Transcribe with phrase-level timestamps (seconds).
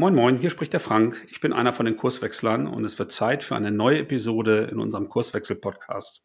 [0.00, 1.26] Moin Moin, hier spricht der Frank.
[1.28, 4.80] Ich bin einer von den Kurswechslern und es wird Zeit für eine neue Episode in
[4.80, 6.24] unserem Kurswechsel-Podcast.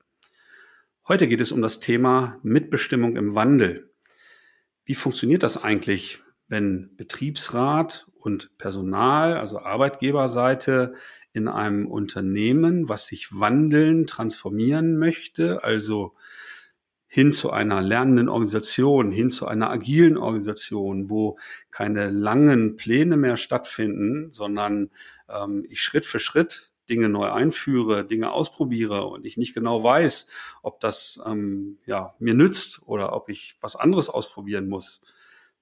[1.09, 3.91] Heute geht es um das Thema Mitbestimmung im Wandel.
[4.85, 10.93] Wie funktioniert das eigentlich, wenn Betriebsrat und Personal, also Arbeitgeberseite,
[11.33, 16.15] in einem Unternehmen, was sich wandeln, transformieren möchte, also
[17.15, 21.39] hin zu einer lernenden Organisation, hin zu einer agilen Organisation, wo
[21.71, 24.91] keine langen Pläne mehr stattfinden, sondern
[25.29, 30.27] ähm, ich Schritt für Schritt Dinge neu einführe, Dinge ausprobiere und ich nicht genau weiß,
[30.61, 34.99] ob das ähm, ja, mir nützt oder ob ich was anderes ausprobieren muss,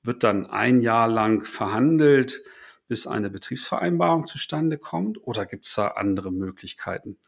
[0.02, 2.42] wird dann ein Jahr lang verhandelt,
[2.88, 7.20] bis eine Betriebsvereinbarung zustande kommt oder gibt es da andere Möglichkeiten?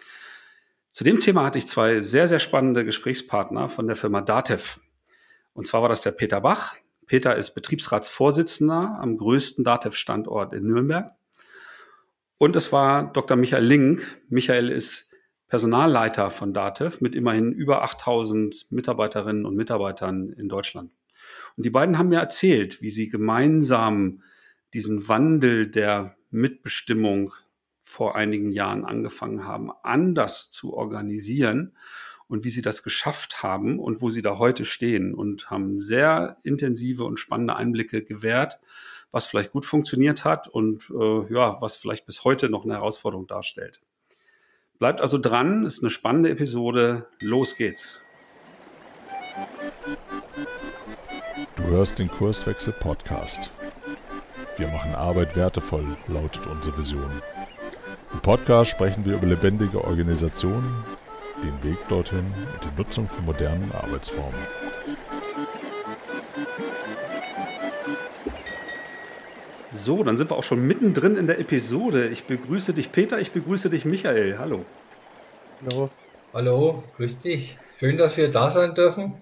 [0.96, 4.80] Zu dem Thema hatte ich zwei sehr, sehr spannende Gesprächspartner von der Firma Datev.
[5.52, 6.78] Und zwar war das der Peter Bach.
[7.06, 11.12] Peter ist Betriebsratsvorsitzender am größten Datev-Standort in Nürnberg.
[12.38, 13.36] Und es war Dr.
[13.36, 14.22] Michael Link.
[14.30, 15.10] Michael ist
[15.50, 20.94] Personalleiter von Datev mit immerhin über 8000 Mitarbeiterinnen und Mitarbeitern in Deutschland.
[21.58, 24.24] Und die beiden haben mir erzählt, wie sie gemeinsam
[24.74, 27.34] diesen Wandel der Mitbestimmung
[27.86, 31.78] vor einigen Jahren angefangen haben, anders zu organisieren
[32.28, 36.38] und wie sie das geschafft haben und wo sie da heute stehen und haben sehr
[36.42, 38.60] intensive und spannende Einblicke gewährt,
[39.12, 43.28] was vielleicht gut funktioniert hat und äh, ja, was vielleicht bis heute noch eine Herausforderung
[43.28, 43.82] darstellt.
[44.80, 47.08] Bleibt also dran, ist eine spannende Episode.
[47.22, 48.02] Los geht's.
[51.56, 53.52] Du hörst den Kurswechsel Podcast.
[54.58, 57.22] Wir machen Arbeit wertevoll, lautet unsere Vision.
[58.16, 60.86] Im Podcast sprechen wir über lebendige Organisationen,
[61.44, 64.40] den Weg dorthin und die Nutzung von modernen Arbeitsformen.
[69.74, 72.08] So, dann sind wir auch schon mittendrin in der Episode.
[72.08, 74.38] Ich begrüße dich, Peter, ich begrüße dich, Michael.
[74.40, 74.64] Hallo.
[75.66, 75.90] Hallo.
[76.34, 77.58] Hallo, grüß dich.
[77.78, 79.16] Schön, dass wir da sein dürfen.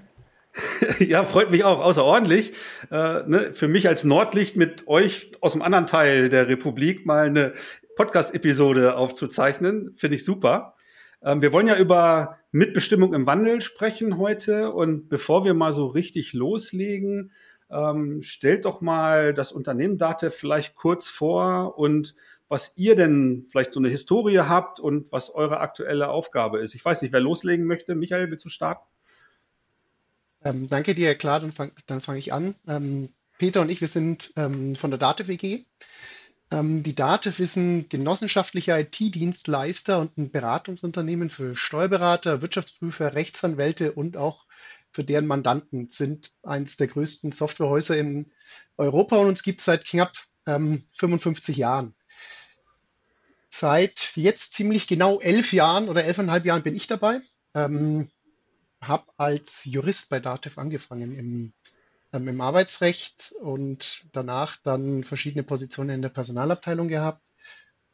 [1.00, 2.54] ja, freut mich auch außerordentlich.
[2.92, 7.26] Äh, ne, für mich als Nordlicht mit euch aus dem anderen Teil der Republik mal
[7.26, 7.54] eine
[7.96, 9.94] Podcast-Episode aufzuzeichnen.
[9.96, 10.76] Finde ich super.
[11.22, 14.72] Ähm, wir wollen ja über Mitbestimmung im Wandel sprechen heute.
[14.72, 17.32] Und bevor wir mal so richtig loslegen,
[17.70, 22.16] ähm, stellt doch mal das Unternehmen Date vielleicht kurz vor und
[22.48, 26.76] was ihr denn vielleicht so eine Historie habt und was eure aktuelle Aufgabe ist.
[26.76, 27.96] Ich weiß nicht, wer loslegen möchte.
[27.96, 28.86] Michael, willst du starten?
[30.46, 31.72] Ähm, danke dir, klar, dann fange
[32.02, 32.54] fang ich an.
[32.68, 35.66] Ähm, Peter und ich, wir sind ähm, von der Date WG.
[36.54, 44.18] Ähm, die DATEV ist ein genossenschaftlicher IT-Dienstleister und ein Beratungsunternehmen für Steuerberater, Wirtschaftsprüfer, Rechtsanwälte und
[44.18, 44.46] auch
[44.92, 45.90] für deren Mandanten.
[45.90, 48.32] Sind eines der größten Softwarehäuser in
[48.78, 50.14] Europa und uns gibt es seit knapp
[50.46, 51.96] ähm, 55 Jahren.
[53.50, 57.22] Seit jetzt ziemlich genau elf Jahren oder elfeinhalb Jahren bin ich dabei.
[57.56, 58.10] Ähm,
[58.80, 61.54] habe als Jurist bei DATEV angefangen im
[62.14, 67.22] ähm, im Arbeitsrecht und danach dann verschiedene Positionen in der Personalabteilung gehabt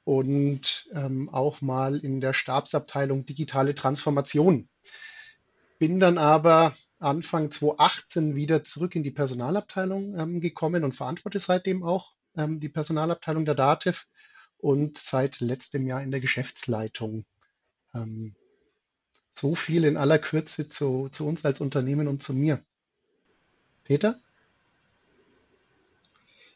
[0.04, 4.70] und ähm, auch mal in der Stabsabteilung digitale Transformation.
[5.80, 11.84] Bin dann aber Anfang 2018 wieder zurück in die Personalabteilung ähm, gekommen und verantworte seitdem
[11.84, 14.06] auch ähm, die Personalabteilung der DATEV
[14.58, 17.26] und seit letztem Jahr in der Geschäftsleitung.
[17.94, 18.36] Ähm,
[19.30, 22.64] so viel in aller Kürze zu, zu uns als Unternehmen und zu mir.
[23.90, 24.20] Peter?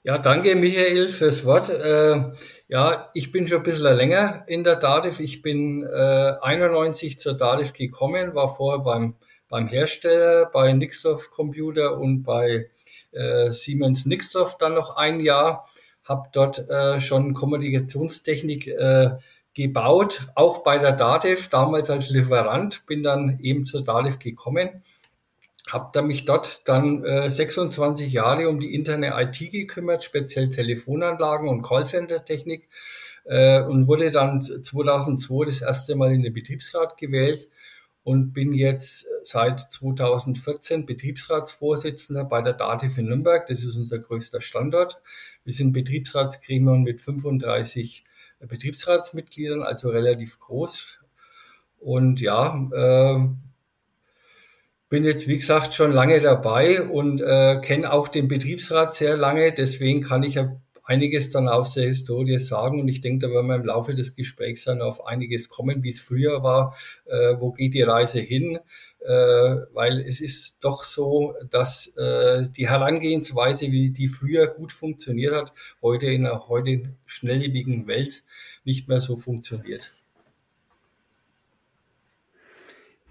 [0.03, 1.67] Ja, danke Michael fürs Wort.
[1.67, 2.31] Äh,
[2.67, 5.19] ja, ich bin schon ein bisschen länger in der DADIF.
[5.19, 9.15] Ich bin äh, 91 zur DADIF gekommen, war vorher beim,
[9.49, 12.67] beim Hersteller, bei Nixdorf Computer und bei
[13.13, 15.67] äh, Siemens Nixdorf dann noch ein Jahr.
[16.03, 19.09] Habe dort äh, schon Kommunikationstechnik äh,
[19.55, 24.83] gebaut, auch bei der DADIF, damals als Lieferant, bin dann eben zur DADIF gekommen
[25.67, 31.47] habe da mich dort dann äh, 26 Jahre um die interne IT gekümmert, speziell Telefonanlagen
[31.47, 32.67] und Callcenter-Technik
[33.25, 37.49] äh, und wurde dann 2002 das erste Mal in den Betriebsrat gewählt
[38.03, 43.47] und bin jetzt seit 2014 Betriebsratsvorsitzender bei der DATEV in Nürnberg.
[43.47, 45.01] Das ist unser größter Standort.
[45.45, 48.03] Wir sind Betriebsratsgremium mit 35
[48.41, 50.99] Betriebsratsmitgliedern, also relativ groß.
[51.79, 53.29] Und ja, äh,
[54.93, 59.51] bin jetzt, wie gesagt, schon lange dabei und äh, kenne auch den Betriebsrat sehr lange.
[59.51, 60.37] Deswegen kann ich
[60.83, 64.15] einiges dann aus der Historie sagen und ich denke, da werden wir im Laufe des
[64.15, 68.59] Gesprächs dann auf einiges kommen, wie es früher war, äh, wo geht die Reise hin,
[68.99, 69.09] äh,
[69.73, 75.53] weil es ist doch so, dass äh, die Herangehensweise, wie die früher gut funktioniert hat,
[75.81, 78.23] heute in einer heute schnelllebigen Welt
[78.63, 80.02] nicht mehr so funktioniert.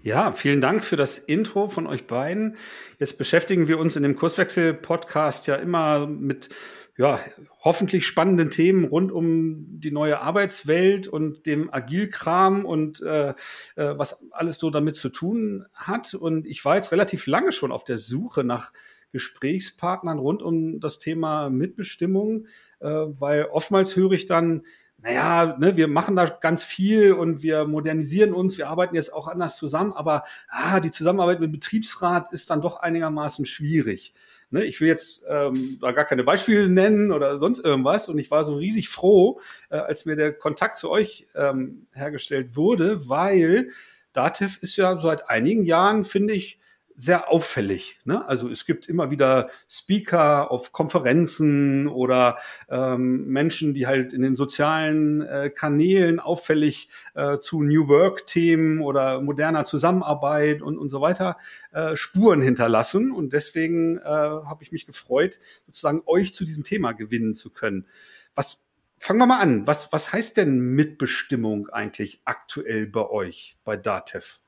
[0.05, 2.57] Ja, vielen Dank für das Intro von euch beiden.
[2.99, 6.49] Jetzt beschäftigen wir uns in dem Kurswechsel-Podcast ja immer mit
[6.97, 7.21] ja,
[7.61, 13.33] hoffentlich spannenden Themen rund um die neue Arbeitswelt und dem Agilkram und äh, äh,
[13.75, 16.15] was alles so damit zu tun hat.
[16.15, 18.73] Und ich war jetzt relativ lange schon auf der Suche nach
[19.13, 22.47] Gesprächspartnern rund um das Thema Mitbestimmung,
[22.81, 24.63] äh, weil oftmals höre ich dann,
[25.03, 29.27] naja, ne, wir machen da ganz viel und wir modernisieren uns, wir arbeiten jetzt auch
[29.27, 34.13] anders zusammen, aber ah, die Zusammenarbeit mit dem Betriebsrat ist dann doch einigermaßen schwierig.
[34.49, 38.07] Ne, ich will jetzt ähm, da gar keine Beispiele nennen oder sonst irgendwas.
[38.07, 42.55] Und ich war so riesig froh, äh, als mir der Kontakt zu euch ähm, hergestellt
[42.55, 43.69] wurde, weil
[44.13, 46.59] Dativ ist ja seit einigen Jahren, finde ich,
[46.95, 47.99] sehr auffällig.
[48.05, 48.25] Ne?
[48.27, 52.37] Also es gibt immer wieder Speaker auf Konferenzen oder
[52.69, 59.21] ähm, Menschen, die halt in den sozialen äh, Kanälen auffällig äh, zu New Work-Themen oder
[59.21, 61.37] moderner Zusammenarbeit und, und so weiter
[61.71, 63.11] äh, Spuren hinterlassen.
[63.11, 67.87] Und deswegen äh, habe ich mich gefreut, sozusagen euch zu diesem Thema gewinnen zu können.
[68.35, 68.63] Was
[69.03, 69.67] fangen wir mal an.
[69.67, 74.39] Was, was heißt denn Mitbestimmung eigentlich aktuell bei euch, bei DATEV?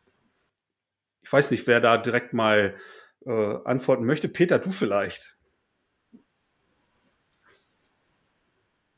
[1.26, 2.76] Ich weiß nicht, wer da direkt mal
[3.26, 4.30] äh, antworten möchte.
[4.30, 5.35] Peter, du vielleicht.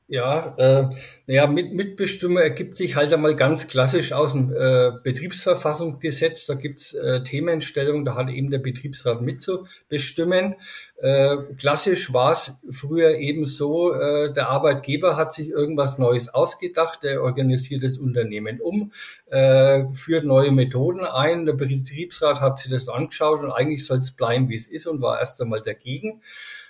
[0.09, 0.89] Ja, äh,
[1.25, 6.45] naja, mit, Mitbestimmung ergibt sich halt einmal ganz klassisch aus dem äh, Betriebsverfassungsgesetz.
[6.45, 10.55] Da gibt's äh, Themenstellungen, da hat eben der Betriebsrat mitzubestimmen.
[10.95, 17.03] Äh, klassisch war es früher eben so, äh, der Arbeitgeber hat sich irgendwas Neues ausgedacht,
[17.03, 18.93] der organisiert das Unternehmen um,
[19.29, 21.45] äh, führt neue Methoden ein.
[21.45, 25.01] Der Betriebsrat hat sich das angeschaut und eigentlich soll es bleiben, wie es ist und
[25.01, 26.21] war erst einmal dagegen.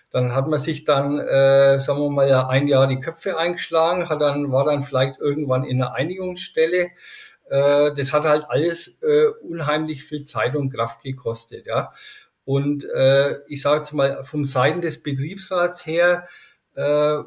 [0.09, 4.09] Dann hat man sich dann, äh, sagen wir mal, ja, ein Jahr die Köpfe eingeschlagen,
[4.09, 6.89] hat dann, war dann vielleicht irgendwann in einer Einigungsstelle.
[7.50, 11.92] Äh, das hat halt alles äh, unheimlich viel Zeit und Kraft gekostet, ja.
[12.45, 16.27] Und äh, ich sage jetzt mal, vom Seiten des Betriebsrats her,
[16.75, 17.18] äh,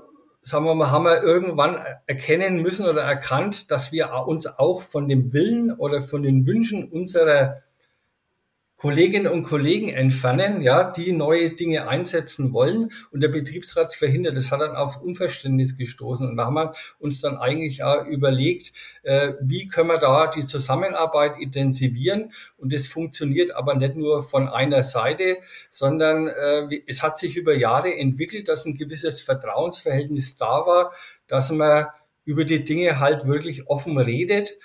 [0.43, 5.09] sagen wir mal, haben wir irgendwann erkennen müssen oder erkannt, dass wir uns auch von
[5.09, 7.59] dem Willen oder von den Wünschen unserer
[8.81, 12.91] Kolleginnen und Kollegen entfernen, ja, die neue Dinge einsetzen wollen.
[13.11, 14.38] Und der Betriebsrat verhindert.
[14.38, 16.27] Das hat dann auf Unverständnis gestoßen.
[16.27, 18.73] Und da haben wir uns dann eigentlich auch überlegt,
[19.03, 22.32] äh, wie können wir da die Zusammenarbeit intensivieren?
[22.56, 25.37] Und das funktioniert aber nicht nur von einer Seite,
[25.71, 30.93] sondern äh, es hat sich über Jahre entwickelt, dass ein gewisses Vertrauensverhältnis da war,
[31.29, 31.85] dass man
[32.25, 34.56] über die Dinge halt wirklich offen redet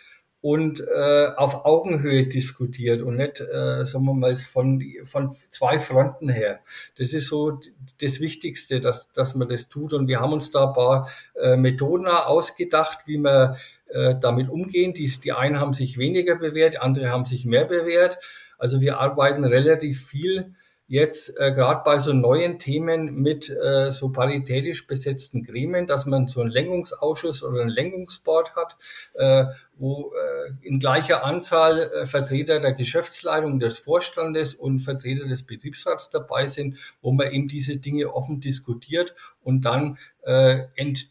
[0.45, 6.29] und äh, auf Augenhöhe diskutiert und nicht, äh, sagen wir mal, von, von zwei Fronten
[6.29, 6.59] her.
[6.99, 7.59] Das ist so
[7.99, 9.93] das Wichtigste, dass, dass man das tut.
[9.93, 13.57] Und wir haben uns da ein paar äh, Methoden ausgedacht, wie wir
[13.87, 14.93] äh, damit umgehen.
[14.93, 18.19] Die, die einen haben sich weniger bewährt, andere haben sich mehr bewährt.
[18.59, 20.53] Also wir arbeiten relativ viel
[20.87, 26.27] jetzt äh, gerade bei so neuen Themen mit äh, so paritätisch besetzten Gremien, dass man
[26.27, 28.77] so einen Lenkungsausschuss oder einen Lenkungsboard hat,
[29.15, 29.45] äh,
[29.77, 36.09] wo äh, in gleicher Anzahl äh, Vertreter der Geschäftsleitung, des Vorstandes und Vertreter des Betriebsrats
[36.09, 41.09] dabei sind, wo man eben diese Dinge offen diskutiert und dann äh, Ent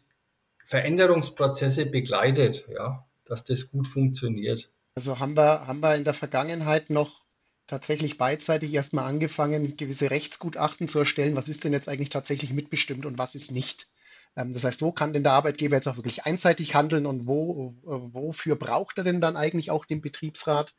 [0.63, 4.71] Veränderungsprozesse begleitet, ja, dass das gut funktioniert.
[4.95, 7.24] Also haben wir, haben wir in der Vergangenheit noch
[7.67, 11.35] tatsächlich beidseitig erstmal angefangen, gewisse Rechtsgutachten zu erstellen.
[11.35, 13.87] Was ist denn jetzt eigentlich tatsächlich mitbestimmt und was ist nicht?
[14.35, 17.75] Ähm, das heißt, wo kann denn der Arbeitgeber jetzt auch wirklich einseitig handeln und wo,
[17.83, 20.75] wofür braucht er denn dann eigentlich auch den Betriebsrat?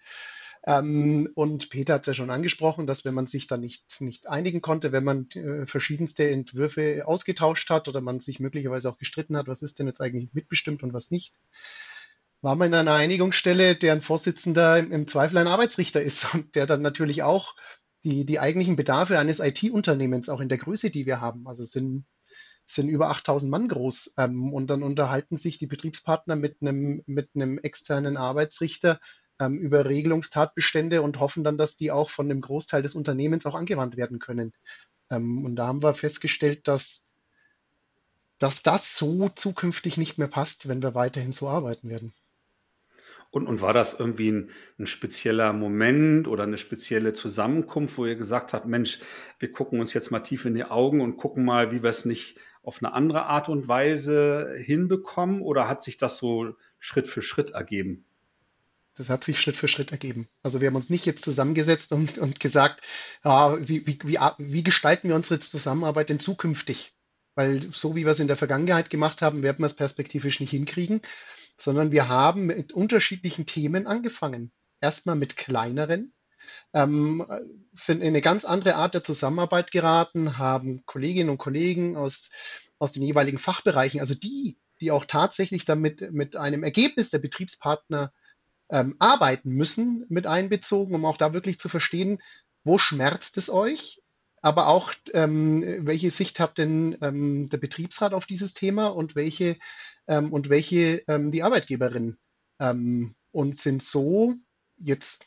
[0.66, 4.26] Ähm, und Peter hat es ja schon angesprochen, dass wenn man sich dann nicht, nicht
[4.26, 9.37] einigen konnte, wenn man äh, verschiedenste Entwürfe ausgetauscht hat oder man sich möglicherweise auch gestritten
[9.37, 11.35] hat, was ist denn jetzt eigentlich mitbestimmt und was nicht,
[12.43, 16.83] war man in einer Einigungsstelle, deren Vorsitzender im Zweifel ein Arbeitsrichter ist und der dann
[16.83, 17.55] natürlich auch
[18.05, 22.05] die, die eigentlichen Bedarfe eines IT-Unternehmens, auch in der Größe, die wir haben, also sind,
[22.64, 24.14] sind über 8000 Mann groß.
[24.19, 29.00] Ähm, und dann unterhalten sich die Betriebspartner mit einem, mit einem externen Arbeitsrichter
[29.40, 33.55] ähm, über Regelungstatbestände und hoffen dann, dass die auch von dem Großteil des Unternehmens auch
[33.55, 34.52] angewandt werden können.
[35.11, 37.12] Ähm, und da haben wir festgestellt, dass,
[38.38, 42.12] dass das so zukünftig nicht mehr passt, wenn wir weiterhin so arbeiten werden.
[43.30, 48.16] Und, und war das irgendwie ein, ein, spezieller Moment oder eine spezielle Zusammenkunft, wo ihr
[48.16, 49.00] gesagt habt, Mensch,
[49.38, 52.04] wir gucken uns jetzt mal tief in die Augen und gucken mal, wie wir es
[52.04, 55.40] nicht auf eine andere Art und Weise hinbekommen?
[55.40, 58.04] Oder hat sich das so Schritt für Schritt ergeben?
[58.97, 60.26] Das hat sich Schritt für Schritt ergeben.
[60.42, 62.83] Also wir haben uns nicht jetzt zusammengesetzt und, und gesagt,
[63.25, 66.95] ja, wie, wie, wie, wie gestalten wir unsere Zusammenarbeit denn zukünftig?
[67.35, 70.50] Weil so wie wir es in der Vergangenheit gemacht haben, werden wir es perspektivisch nicht
[70.50, 71.02] hinkriegen,
[71.56, 74.52] sondern wir haben mit unterschiedlichen Themen angefangen.
[74.80, 76.12] Erstmal mit kleineren,
[76.72, 77.26] ähm,
[77.72, 82.30] sind in eine ganz andere Art der Zusammenarbeit geraten, haben Kolleginnen und Kollegen aus,
[82.78, 88.12] aus den jeweiligen Fachbereichen, also die, die auch tatsächlich damit mit einem Ergebnis der Betriebspartner
[88.68, 92.20] ähm, arbeiten müssen, mit einbezogen, um auch da wirklich zu verstehen,
[92.64, 94.02] wo schmerzt es euch,
[94.46, 99.56] aber auch ähm, welche Sicht hat denn ähm, der Betriebsrat auf dieses Thema und welche
[100.06, 102.16] ähm, und welche ähm, die Arbeitgeberin
[102.60, 104.36] ähm, und sind so
[104.78, 105.26] jetzt,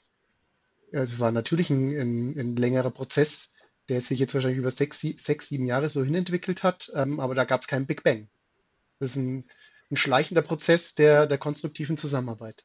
[0.93, 3.55] es war natürlich ein, ein, ein, längerer Prozess,
[3.89, 7.43] der sich jetzt wahrscheinlich über sechs, sechs sieben Jahre so hinentwickelt hat, ähm, aber da
[7.43, 8.29] gab es keinen Big Bang.
[8.99, 9.49] Das ist ein,
[9.91, 12.63] ein schleichender Prozess der, der konstruktiven Zusammenarbeit.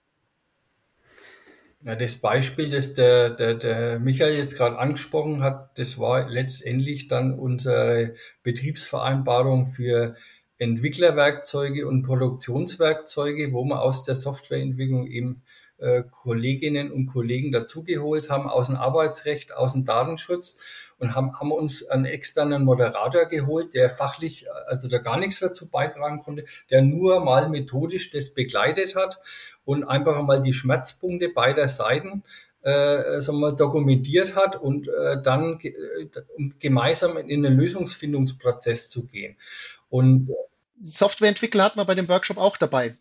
[1.86, 7.08] Ja, das Beispiel, das der, der, der Michael jetzt gerade angesprochen hat, das war letztendlich
[7.08, 10.16] dann unsere Betriebsvereinbarung für
[10.56, 15.42] Entwicklerwerkzeuge und Produktionswerkzeuge, wo wir aus der Softwareentwicklung eben
[16.10, 20.58] Kolleginnen und Kollegen dazugeholt haben aus dem Arbeitsrecht, aus dem Datenschutz
[20.98, 25.68] und haben, haben uns einen externen Moderator geholt, der fachlich, also da gar nichts dazu
[25.68, 29.20] beitragen konnte, der nur mal methodisch das begleitet hat
[29.64, 32.22] und einfach mal die Schmerzpunkte beider Seiten
[32.64, 36.08] äh, sagen wir, dokumentiert hat und äh, dann ge äh,
[36.58, 39.36] gemeinsam in den Lösungsfindungsprozess zu gehen.
[39.90, 40.30] Und
[40.82, 42.94] Softwareentwickler hat man bei dem Workshop auch dabei.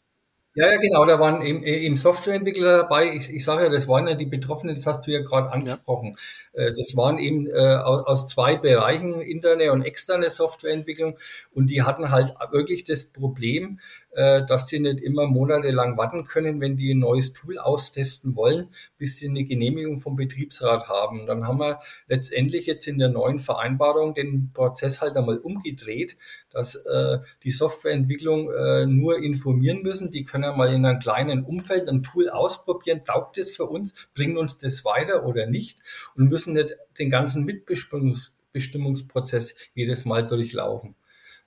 [0.56, 3.16] Ja, ja, genau, da waren eben, eben Softwareentwickler dabei.
[3.16, 6.16] Ich, ich sage ja, das waren ja die Betroffenen, das hast du ja gerade angesprochen.
[6.54, 6.66] Ja.
[6.66, 11.18] Äh, das waren eben äh, aus zwei Bereichen, interne und externe Softwareentwicklung.
[11.56, 13.80] Und die hatten halt wirklich das Problem,
[14.12, 18.68] äh, dass sie nicht immer monatelang warten können, wenn die ein neues Tool austesten wollen,
[19.00, 21.26] bis sie eine Genehmigung vom Betriebsrat haben.
[21.26, 26.16] Dann haben wir letztendlich jetzt in der neuen Vereinbarung den Prozess halt einmal umgedreht,
[26.52, 30.12] dass äh, die Softwareentwicklung äh, nur informieren müssen.
[30.12, 33.04] Die können ja mal in einem kleinen Umfeld ein Tool ausprobieren.
[33.06, 34.08] Taugt es für uns?
[34.14, 35.82] Bringt uns das weiter oder nicht?
[36.16, 40.96] Und müssen nicht den ganzen Mitbestimmungsprozess jedes Mal durchlaufen.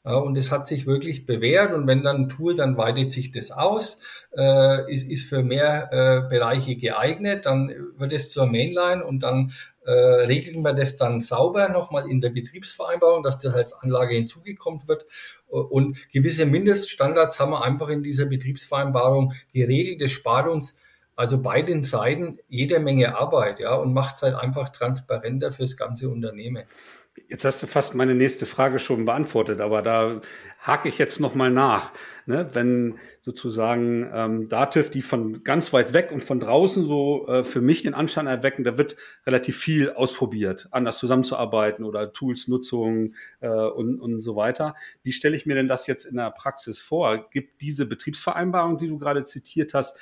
[0.06, 3.32] Ja, und es hat sich wirklich bewährt und wenn dann ein Tool, dann weitet sich
[3.32, 4.00] das aus,
[4.36, 9.52] äh, ist, ist für mehr äh, Bereiche geeignet, dann wird es zur Mainline und dann
[9.84, 14.86] äh, regeln wir das dann sauber nochmal in der Betriebsvereinbarung, dass das als Anlage hinzugekommen
[14.86, 15.06] wird.
[15.48, 20.02] Und gewisse Mindeststandards haben wir einfach in dieser Betriebsvereinbarung geregelt.
[20.02, 20.80] Das spart uns
[21.16, 26.10] also beiden Seiten jede Menge Arbeit, ja, und macht es halt einfach transparenter fürs ganze
[26.10, 26.64] Unternehmen.
[27.28, 30.20] Jetzt hast du fast meine nächste Frage schon beantwortet, aber da
[30.60, 31.92] hake ich jetzt nochmal nach.
[32.26, 32.50] Ne?
[32.52, 37.60] Wenn sozusagen ähm, Dativ, die von ganz weit weg und von draußen so äh, für
[37.60, 38.96] mich den Anschein erwecken, da wird
[39.26, 44.74] relativ viel ausprobiert, anders zusammenzuarbeiten oder Tools-Nutzung äh, und, und so weiter.
[45.02, 47.28] Wie stelle ich mir denn das jetzt in der Praxis vor?
[47.30, 49.98] Gibt diese Betriebsvereinbarung, die du gerade zitiert hast,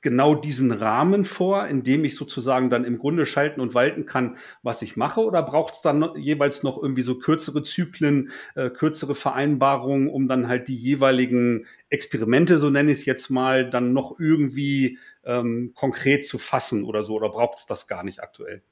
[0.00, 4.36] genau diesen Rahmen vor, in dem ich sozusagen dann im Grunde schalten und walten kann,
[4.62, 5.20] was ich mache?
[5.20, 10.48] Oder braucht es dann jeweils noch irgendwie so kürzere Zyklen, äh, kürzere Vereinbarungen, um dann
[10.48, 16.26] halt die jeweiligen Experimente, so nenne ich es jetzt mal, dann noch irgendwie ähm, konkret
[16.26, 17.14] zu fassen oder so?
[17.14, 18.62] Oder braucht es das gar nicht aktuell?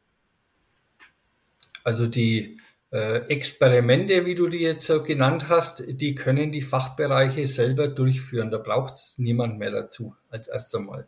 [1.85, 2.59] Also die
[2.91, 8.51] Experimente, wie du die jetzt so genannt hast, die können die Fachbereiche selber durchführen.
[8.51, 11.07] Da braucht es niemand mehr dazu als erst einmal.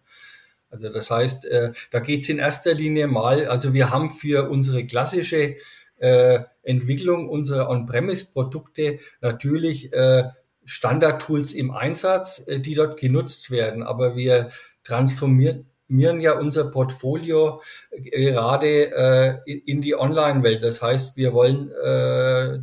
[0.70, 4.50] Also das heißt, äh, da geht es in erster Linie mal, also wir haben für
[4.50, 5.56] unsere klassische
[5.96, 10.24] äh, Entwicklung unserer On-Premise-Produkte natürlich äh,
[10.64, 13.82] Standard-Tools im Einsatz, äh, die dort genutzt werden.
[13.82, 14.50] Aber wir
[14.84, 20.62] transformieren, transformieren ja unser Portfolio gerade äh, in die Online-Welt.
[20.62, 22.58] Das heißt, wir wollen äh,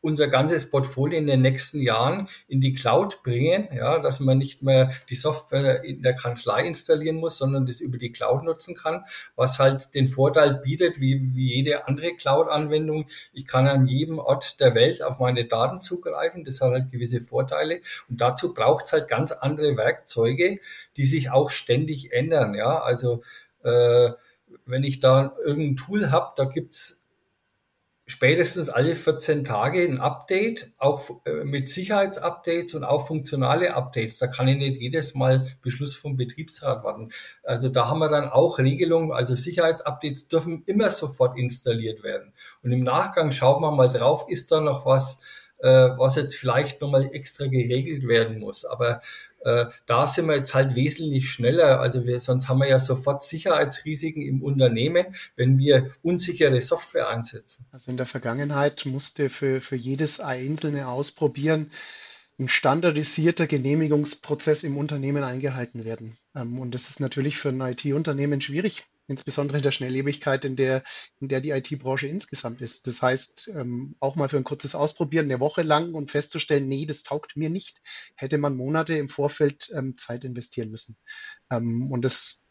[0.00, 4.62] unser ganzes Portfolio in den nächsten Jahren in die Cloud bringen, ja, dass man nicht
[4.62, 9.04] mehr die Software in der Kanzlei installieren muss, sondern das über die Cloud nutzen kann,
[9.34, 13.06] was halt den Vorteil bietet, wie, wie jede andere Cloud-Anwendung.
[13.32, 16.44] Ich kann an jedem Ort der Welt auf meine Daten zugreifen.
[16.44, 17.80] Das hat halt gewisse Vorteile.
[18.08, 20.60] Und dazu braucht es halt ganz andere Werkzeuge,
[20.96, 22.80] die sich auch ständig ändern, ja.
[22.80, 23.22] Also,
[23.64, 24.10] äh,
[24.64, 27.07] wenn ich da irgendein Tool habe, da gibt's
[28.08, 34.18] spätestens alle 14 Tage ein Update, auch äh, mit Sicherheitsupdates und auch funktionale Updates.
[34.18, 37.10] Da kann ich nicht jedes Mal Beschluss vom Betriebsrat warten.
[37.42, 42.32] Also da haben wir dann auch Regelungen, also Sicherheitsupdates dürfen immer sofort installiert werden.
[42.62, 45.20] Und im Nachgang schaut man mal drauf, ist da noch was,
[45.58, 48.64] äh, was jetzt vielleicht nochmal extra geregelt werden muss.
[48.64, 49.00] Aber
[49.40, 51.80] äh, da sind wir jetzt halt wesentlich schneller.
[51.80, 57.66] Also wir, sonst haben wir ja sofort Sicherheitsrisiken im Unternehmen, wenn wir unsichere Software einsetzen.
[57.72, 61.70] Also in der Vergangenheit musste für, für jedes einzelne Ausprobieren
[62.38, 66.16] ein standardisierter Genehmigungsprozess im Unternehmen eingehalten werden.
[66.34, 70.84] Ähm, und das ist natürlich für ein IT-Unternehmen schwierig, insbesondere in der Schnelllebigkeit, in der,
[71.20, 72.86] in der die IT-Branche insgesamt ist.
[72.86, 76.86] Das heißt, ähm, auch mal für ein kurzes Ausprobieren eine Woche lang und festzustellen, nee,
[76.86, 77.80] das taugt mir nicht,
[78.14, 80.96] hätte man Monate im Vorfeld ähm, Zeit investieren müssen.
[81.50, 82.44] Und das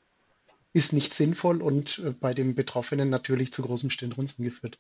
[0.74, 4.80] ist nicht sinnvoll und äh, bei den Betroffenen natürlich zu großem Stirnrunzeln geführt.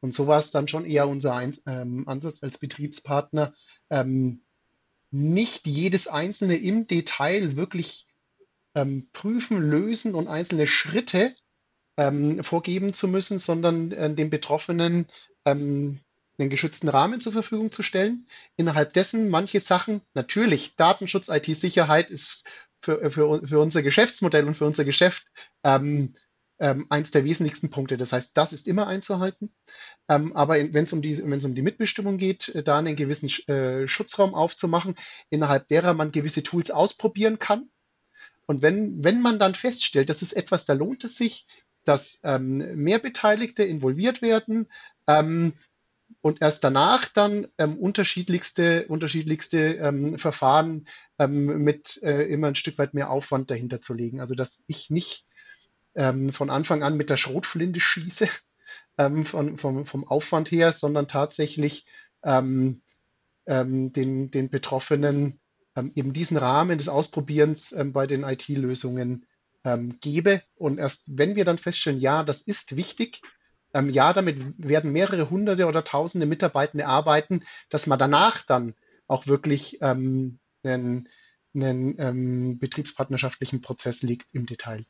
[0.00, 3.52] Und so war es dann schon eher unser Ein ähm, Ansatz als Betriebspartner,
[3.90, 4.42] ähm,
[5.10, 8.06] nicht jedes einzelne im Detail wirklich
[8.74, 11.34] ähm, prüfen, lösen und einzelne Schritte
[11.96, 15.06] ähm, vorgeben zu müssen, sondern äh, den Betroffenen
[15.44, 16.00] ähm,
[16.38, 18.26] einen geschützten Rahmen zur Verfügung zu stellen.
[18.56, 22.48] Innerhalb dessen manche Sachen, natürlich Datenschutz, IT-Sicherheit ist
[22.84, 25.26] für, für, für unser Geschäftsmodell und für unser Geschäft
[25.64, 26.14] ähm,
[26.60, 27.96] ähm, eins der wesentlichsten Punkte.
[27.96, 29.52] Das heißt, das ist immer einzuhalten.
[30.08, 33.88] Ähm, aber wenn es um die, um die Mitbestimmung geht, äh, da einen gewissen äh,
[33.88, 34.94] Schutzraum aufzumachen,
[35.30, 37.70] innerhalb derer man gewisse Tools ausprobieren kann,
[38.46, 41.46] und wenn, wenn man dann feststellt, das ist etwas, da lohnt es sich,
[41.84, 44.66] dass ähm, mehr Beteiligte involviert werden
[45.06, 45.54] ähm,
[46.24, 50.88] und erst danach dann ähm, unterschiedlichste, unterschiedlichste ähm, Verfahren
[51.18, 54.20] ähm, mit äh, immer ein Stück weit mehr Aufwand dahinter zu legen.
[54.20, 55.26] Also dass ich nicht
[55.94, 58.26] ähm, von Anfang an mit der Schrotflinte schieße
[58.98, 61.84] ähm, von, vom, vom Aufwand her, sondern tatsächlich
[62.22, 62.80] ähm,
[63.44, 65.40] ähm, den, den Betroffenen
[65.76, 69.26] ähm, eben diesen Rahmen des Ausprobierens ähm, bei den IT-Lösungen
[69.62, 70.40] ähm, gebe.
[70.54, 73.20] Und erst wenn wir dann feststellen, ja, das ist wichtig,
[73.74, 78.74] ähm, ja, damit werden mehrere hunderte oder tausende Mitarbeitende arbeiten, dass man danach dann
[79.06, 81.08] auch wirklich ähm, einen,
[81.54, 84.86] einen ähm, betriebspartnerschaftlichen Prozess liegt im Detail.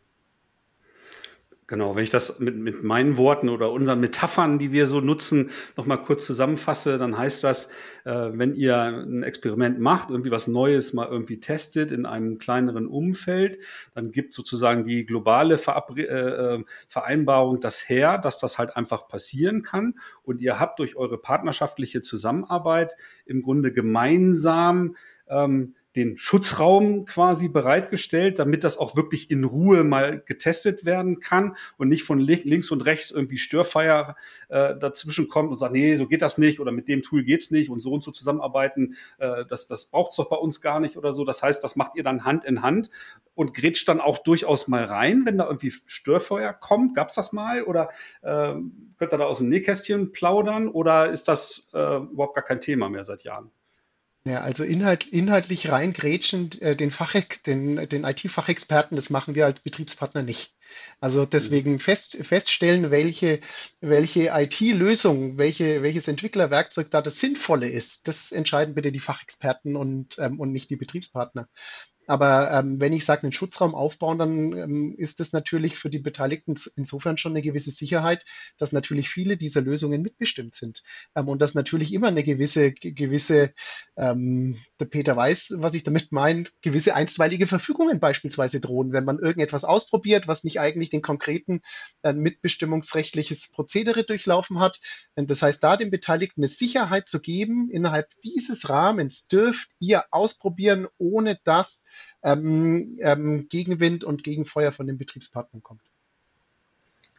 [1.66, 5.50] Genau, wenn ich das mit, mit meinen Worten oder unseren Metaphern, die wir so nutzen,
[5.78, 7.70] nochmal kurz zusammenfasse, dann heißt das,
[8.04, 12.86] äh, wenn ihr ein Experiment macht, irgendwie was Neues mal irgendwie testet in einem kleineren
[12.86, 13.58] Umfeld,
[13.94, 19.08] dann gibt sozusagen die globale Verabre äh, äh, Vereinbarung das her, dass das halt einfach
[19.08, 19.94] passieren kann.
[20.22, 24.96] Und ihr habt durch eure partnerschaftliche Zusammenarbeit im Grunde gemeinsam
[25.28, 31.56] ähm, den Schutzraum quasi bereitgestellt, damit das auch wirklich in Ruhe mal getestet werden kann
[31.78, 34.16] und nicht von links und rechts irgendwie Störfeier
[34.48, 37.50] äh, dazwischen kommt und sagt, nee, so geht das nicht oder mit dem Tool geht's
[37.50, 40.96] nicht und so und so zusammenarbeiten, äh, das, das braucht's doch bei uns gar nicht
[40.96, 41.24] oder so.
[41.24, 42.90] Das heißt, das macht ihr dann Hand in Hand
[43.34, 46.94] und grätscht dann auch durchaus mal rein, wenn da irgendwie Störfeuer kommt.
[46.94, 47.90] Gab's das mal oder
[48.22, 48.54] äh,
[48.98, 52.88] könnt ihr da aus dem Nähkästchen plaudern oder ist das äh, überhaupt gar kein Thema
[52.88, 53.50] mehr seit Jahren?
[54.26, 57.14] Ja, also inhalt, inhaltlich reingrätschen, äh, den, Fach,
[57.46, 60.56] den, den IT-Fachexperten, das machen wir als Betriebspartner nicht.
[60.98, 63.40] Also deswegen fest, feststellen, welche,
[63.82, 70.18] welche IT-Lösung, welche, welches Entwicklerwerkzeug da das Sinnvolle ist, das entscheiden bitte die Fachexperten und,
[70.18, 71.46] ähm, und nicht die Betriebspartner.
[72.06, 75.98] Aber ähm, wenn ich sage, einen Schutzraum aufbauen, dann ähm, ist das natürlich für die
[75.98, 78.24] Beteiligten insofern schon eine gewisse Sicherheit,
[78.58, 80.82] dass natürlich viele dieser Lösungen mitbestimmt sind
[81.14, 83.54] ähm, und dass natürlich immer eine gewisse, gewisse,
[83.96, 89.18] ähm, der Peter weiß, was ich damit meine, gewisse einstweilige Verfügungen beispielsweise drohen, wenn man
[89.18, 91.62] irgendetwas ausprobiert, was nicht eigentlich den konkreten
[92.02, 94.80] äh, mitbestimmungsrechtliches Prozedere durchlaufen hat.
[95.14, 100.04] Und das heißt, da den Beteiligten eine Sicherheit zu geben, innerhalb dieses Rahmens dürft ihr
[100.10, 101.86] ausprobieren, ohne dass
[102.22, 105.82] ähm, ähm, Gegenwind und Gegenfeuer von den Betriebspartnern kommt.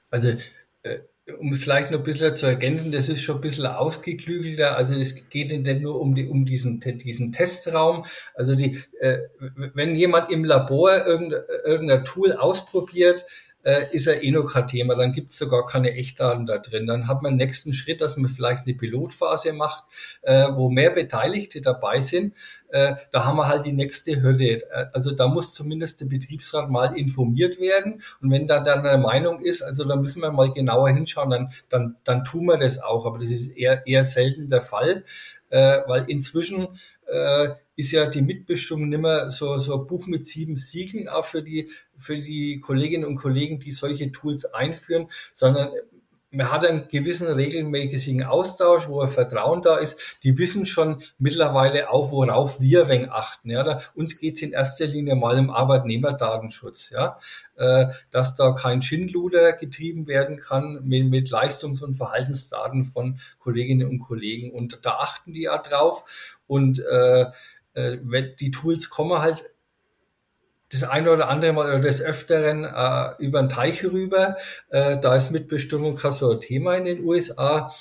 [0.09, 0.35] Also
[0.83, 0.99] äh,
[1.39, 4.77] um es vielleicht noch ein bisschen zu ergänzen, das ist schon ein bisschen ausgeklügelter.
[4.77, 8.05] Also es geht nicht nur um, die, um diesen, diesen Testraum.
[8.35, 9.19] Also die, äh,
[9.73, 13.25] wenn jemand im Labor irgendein, irgendein Tool ausprobiert,
[13.65, 14.95] äh, ist ja eh noch kein Thema.
[14.95, 16.85] Dann gibt es sogar keine Echtdaten da drin.
[16.85, 19.83] Dann hat man den nächsten Schritt, dass man vielleicht eine Pilotphase macht,
[20.21, 22.35] äh, wo mehr Beteiligte dabei sind.
[22.69, 24.69] Äh, da haben wir halt die nächste Hürde.
[24.69, 28.01] Äh, also da muss zumindest der Betriebsrat mal informiert werden.
[28.21, 31.51] Und wenn da dann eine Meinung ist, also da müssen wir mal genauer hinschauen, dann,
[31.69, 33.07] dann, dann tun wir das auch.
[33.07, 35.03] Aber das ist eher, eher selten der Fall,
[35.49, 36.67] äh, weil inzwischen
[37.07, 41.25] äh, ist ja die Mitbestimmung nicht mehr so, so ein Buch mit sieben Siegeln auch
[41.25, 45.69] für die, für die Kolleginnen und Kollegen, die solche Tools einführen, sondern
[46.35, 50.17] man hat einen gewissen regelmäßigen Austausch, wo ein Vertrauen da ist.
[50.23, 53.49] Die wissen schon mittlerweile auch, worauf wir wenn achten.
[53.49, 56.89] Ja, da, uns geht's in erster Linie mal um Arbeitnehmerdatenschutz.
[56.89, 57.17] Ja,
[57.55, 63.87] äh, dass da kein Schindluder getrieben werden kann mit, mit Leistungs- und Verhaltensdaten von Kolleginnen
[63.87, 64.51] und Kollegen.
[64.51, 66.37] Und da achten die ja drauf.
[66.47, 67.27] Und äh,
[67.75, 69.45] äh, wenn die Tools kommen halt
[70.71, 74.35] das eine oder andere Mal oder des Öfteren äh, über den Teich rüber.
[74.69, 77.71] Äh, da ist Mitbestimmung kein so ein Thema in den USA.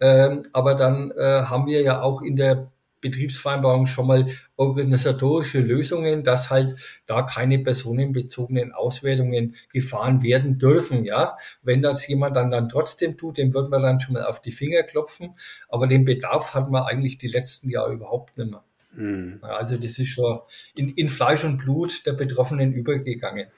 [0.00, 6.24] Ähm, aber dann äh, haben wir ja auch in der Betriebsvereinbarung schon mal organisatorische Lösungen,
[6.24, 6.74] dass halt
[7.06, 11.04] da keine personenbezogenen Auswertungen gefahren werden dürfen.
[11.04, 14.40] Ja, wenn das jemand dann dann trotzdem tut, dem wird man dann schon mal auf
[14.40, 15.36] die Finger klopfen.
[15.68, 18.64] Aber den Bedarf hat man eigentlich die letzten Jahre überhaupt nicht mehr.
[18.94, 19.38] Mhm.
[19.42, 20.40] Also das ist schon
[20.74, 23.48] in, in Fleisch und Blut der Betroffenen übergegangen.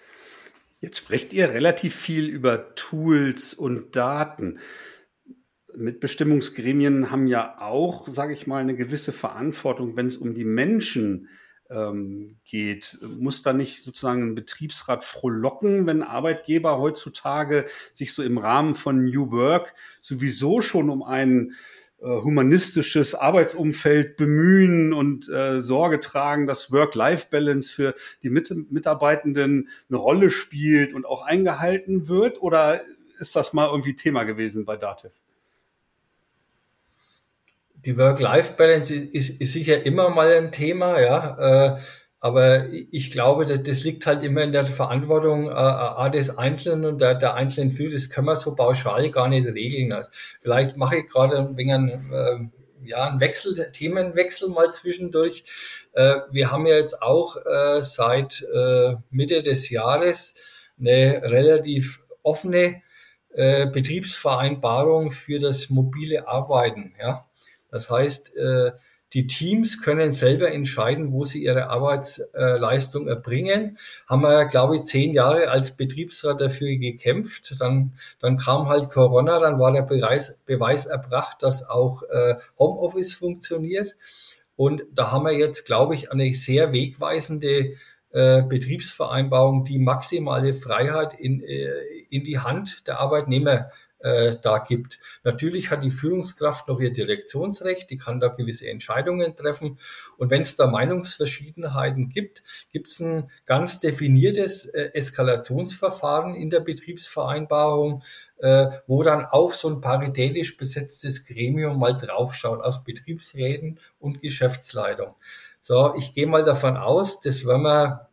[0.80, 4.58] Jetzt sprecht ihr relativ viel über Tools und Daten.
[5.74, 11.28] Mitbestimmungsgremien haben ja auch, sage ich mal, eine gewisse Verantwortung, wenn es um die Menschen
[11.70, 12.98] ähm, geht.
[13.00, 19.04] Muss da nicht sozusagen ein Betriebsrat frohlocken, wenn Arbeitgeber heutzutage sich so im Rahmen von
[19.04, 21.54] New Work sowieso schon um einen
[22.04, 30.30] humanistisches Arbeitsumfeld bemühen und äh, Sorge tragen, dass Work-Life-Balance für die Mit Mitarbeitenden eine Rolle
[30.30, 32.42] spielt und auch eingehalten wird?
[32.42, 32.82] Oder
[33.18, 35.12] ist das mal irgendwie Thema gewesen bei Dativ?
[37.84, 41.76] Die Work-Life-Balance ist, ist, sicher immer mal ein Thema, ja.
[41.76, 41.80] Äh,
[42.24, 47.16] aber ich glaube, das liegt halt immer in der Verantwortung äh, des Einzelnen und der,
[47.16, 47.90] der Einzelnen für.
[47.90, 49.92] Das können wir so pauschal gar nicht regeln.
[49.92, 50.08] Also
[50.40, 55.44] vielleicht mache ich gerade ein wenig einen, äh, ja, einen Wechsel, Themenwechsel mal zwischendurch.
[55.92, 60.34] Äh, wir haben ja jetzt auch äh, seit äh, Mitte des Jahres
[60.80, 62.80] eine relativ offene
[63.34, 66.94] äh, Betriebsvereinbarung für das mobile Arbeiten.
[66.98, 67.26] Ja,
[67.70, 68.72] das heißt, äh,
[69.14, 73.78] die Teams können selber entscheiden, wo sie ihre Arbeitsleistung erbringen.
[74.08, 77.54] Haben wir, glaube ich, zehn Jahre als Betriebsrat dafür gekämpft.
[77.60, 83.14] Dann, dann kam halt Corona, dann war der Beweis, Beweis erbracht, dass auch äh, Homeoffice
[83.14, 83.96] funktioniert.
[84.56, 87.74] Und da haben wir jetzt, glaube ich, eine sehr wegweisende
[88.10, 91.70] äh, Betriebsvereinbarung, die maximale Freiheit in, äh,
[92.10, 93.70] in die Hand der Arbeitnehmer
[94.04, 94.98] äh, da gibt.
[95.24, 99.78] Natürlich hat die Führungskraft noch ihr Direktionsrecht, die kann da gewisse Entscheidungen treffen.
[100.18, 106.60] Und wenn es da Meinungsverschiedenheiten gibt, gibt es ein ganz definiertes äh, Eskalationsverfahren in der
[106.60, 108.02] Betriebsvereinbarung,
[108.38, 115.14] äh, wo dann auch so ein paritätisch besetztes Gremium mal draufschaut aus Betriebsräten und Geschäftsleitung.
[115.62, 118.08] So, ich gehe mal davon aus, das werden wir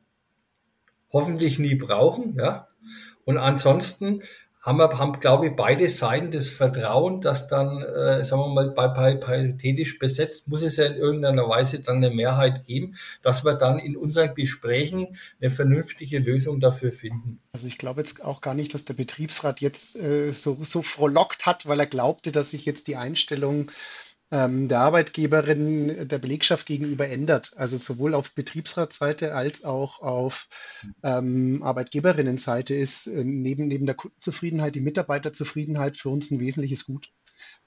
[1.12, 2.70] hoffentlich nie brauchen, ja.
[3.26, 4.24] Und ansonsten
[4.62, 8.70] haben wir, haben, glaube ich, beide Seiten das Vertrauen, dass dann, äh, sagen wir mal,
[8.70, 13.44] bei, bei paritätisch besetzt muss es ja in irgendeiner Weise dann eine Mehrheit geben, dass
[13.44, 17.40] wir dann in unseren Gesprächen eine vernünftige Lösung dafür finden.
[17.54, 21.48] Also ich glaube jetzt auch gar nicht, dass der Betriebsrat jetzt äh, so, so frohlockt
[21.48, 23.72] hat, weil er glaubte, dass sich jetzt die Einstellung
[24.32, 27.52] ähm, der Arbeitgeberin der Belegschaft gegenüber ändert.
[27.58, 30.48] Also sowohl auf Betriebsratsseite als auch auf
[31.04, 37.10] ähm, Arbeitgeberinnenseite ist äh, neben, neben der Kundenzufriedenheit die Mitarbeiterzufriedenheit für uns ein wesentliches Gut.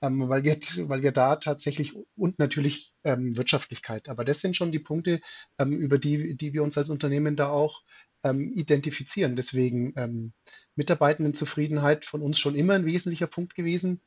[0.00, 4.08] Ähm, weil, wir, weil wir da tatsächlich und natürlich ähm, Wirtschaftlichkeit.
[4.08, 5.20] Aber das sind schon die Punkte,
[5.58, 7.82] ähm, über die, die wir uns als Unternehmen da auch
[8.22, 9.36] ähm, identifizieren.
[9.36, 10.32] Deswegen ähm,
[10.76, 14.00] Mitarbeitendenzufriedenheit von uns schon immer ein wesentlicher Punkt gewesen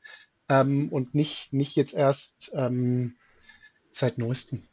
[0.50, 3.16] ähm, und nicht, nicht jetzt erst ähm,
[3.92, 4.68] seit neuestem.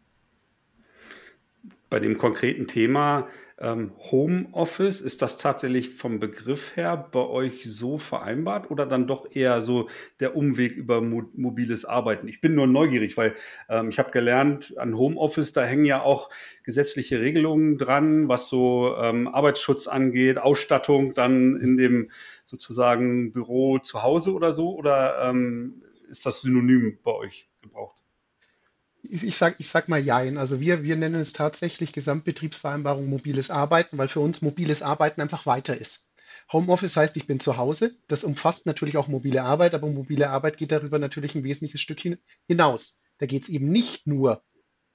[1.95, 7.99] Bei dem konkreten Thema ähm, Homeoffice, ist das tatsächlich vom Begriff her bei euch so
[7.99, 12.27] vereinbart oder dann doch eher so der Umweg über mo mobiles Arbeiten?
[12.27, 13.37] Ich bin nur neugierig, weil
[13.69, 16.31] ähm, ich habe gelernt, an Homeoffice, da hängen ja auch
[16.65, 22.11] gesetzliche Regelungen dran, was so ähm, Arbeitsschutz angeht, Ausstattung dann in dem
[22.45, 24.75] sozusagen Büro zu Hause oder so?
[24.75, 28.04] Oder ähm, ist das synonym bei euch gebraucht?
[29.09, 30.39] Ich sag, ich sag mal Jein.
[30.39, 35.47] Also wir, wir nennen es tatsächlich Gesamtbetriebsvereinbarung mobiles Arbeiten, weil für uns mobiles Arbeiten einfach
[35.47, 36.11] weiter ist.
[36.53, 37.97] Homeoffice heißt, ich bin zu Hause.
[38.09, 42.01] Das umfasst natürlich auch mobile Arbeit, aber mobile Arbeit geht darüber natürlich ein wesentliches Stück
[42.47, 43.03] hinaus.
[43.19, 44.43] Da geht es eben nicht nur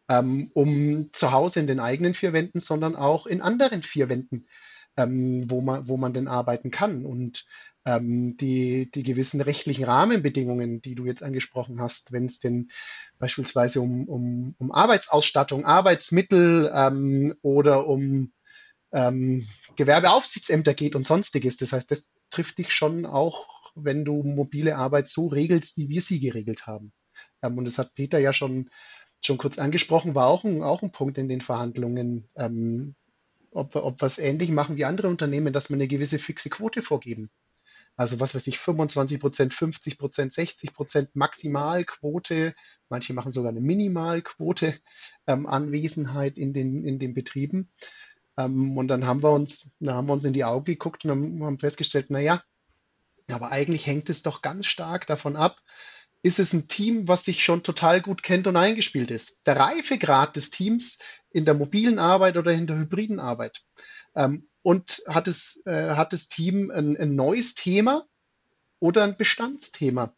[0.10, 4.48] ähm, um zu Hause in den eigenen vier Wänden, sondern auch in anderen vier Wänden,
[4.98, 7.06] ähm, wo, man, wo man denn arbeiten kann.
[7.06, 7.46] Und
[7.86, 12.70] ähm, die, die gewissen rechtlichen Rahmenbedingungen, die du jetzt angesprochen hast, wenn es denn
[13.18, 18.32] beispielsweise um, um, um Arbeitsausstattung, Arbeitsmittel ähm, oder um
[18.92, 21.58] ähm, Gewerbeaufsichtsämter geht und sonstiges.
[21.58, 26.02] Das heißt, das trifft dich schon auch wenn du mobile Arbeit so regelst, wie wir
[26.02, 26.92] sie geregelt haben.
[27.42, 28.70] Ähm, und das hat Peter ja schon,
[29.24, 32.96] schon kurz angesprochen, war auch ein, auch ein Punkt in den Verhandlungen, ähm,
[33.52, 36.82] ob, ob wir es ähnlich machen wie andere Unternehmen, dass wir eine gewisse fixe Quote
[36.82, 37.30] vorgeben.
[38.00, 42.56] Also was weiß ich, 25 Prozent, 50 Prozent, 60 Prozent Maximalquote.
[42.88, 44.74] Manche machen sogar eine Minimalquote
[45.28, 47.74] ähm, Anwesenheit in den, in den Betrieben.
[48.38, 51.44] Ähm, und dann haben wir uns, dann haben wir uns in die Augen geguckt und
[51.44, 52.42] haben festgestellt, na ja,
[53.30, 55.62] aber eigentlich hängt es doch ganz stark davon ab,
[56.22, 59.46] ist es ein Team, was sich schon total gut kennt und eingespielt ist.
[59.46, 61.00] Der Reifegrad des Teams
[61.32, 63.66] in der mobilen Arbeit oder in der hybriden Arbeit.
[64.16, 68.06] Ähm, und hat es, äh, hat das Team ein, ein neues Thema
[68.80, 70.14] oder ein Bestandsthema?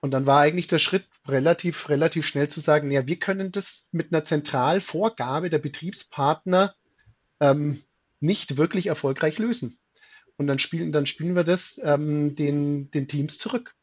[0.00, 3.88] Und dann war eigentlich der Schritt relativ, relativ schnell zu sagen, ja, wir können das
[3.92, 6.74] mit einer Zentralvorgabe der Betriebspartner
[7.40, 7.82] ähm,
[8.20, 9.78] nicht wirklich erfolgreich lösen.
[10.36, 13.74] Und dann spielen, dann spielen wir das ähm, den, den Teams zurück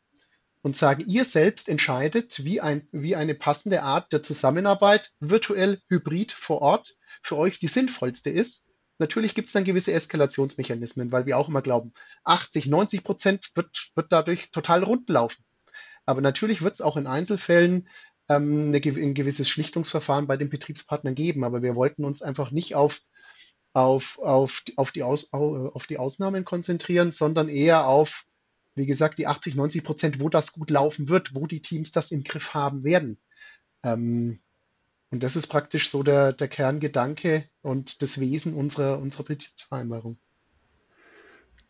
[0.62, 6.32] und sagen, ihr selbst entscheidet, wie, ein, wie eine passende Art der Zusammenarbeit, virtuell, hybrid,
[6.32, 8.70] vor Ort, für euch die sinnvollste ist.
[8.98, 13.92] Natürlich gibt es dann gewisse Eskalationsmechanismen, weil wir auch immer glauben, 80, 90 Prozent wird,
[13.96, 15.44] wird dadurch total rund laufen.
[16.06, 17.88] Aber natürlich wird es auch in Einzelfällen
[18.30, 21.44] ähm, eine, ein gewisses Schlichtungsverfahren bei den Betriebspartnern geben.
[21.44, 23.02] Aber wir wollten uns einfach nicht auf,
[23.74, 28.26] auf, auf, auf, die, Aus, auf die Ausnahmen konzentrieren, sondern eher auf
[28.76, 32.12] wie gesagt, die 80, 90 Prozent, wo das gut laufen wird, wo die Teams das
[32.12, 33.18] im Griff haben werden.
[33.84, 34.42] Ähm,
[35.12, 40.18] und das ist praktisch so der, der Kerngedanke und das Wesen unserer, unserer Betriebsvereinbarung.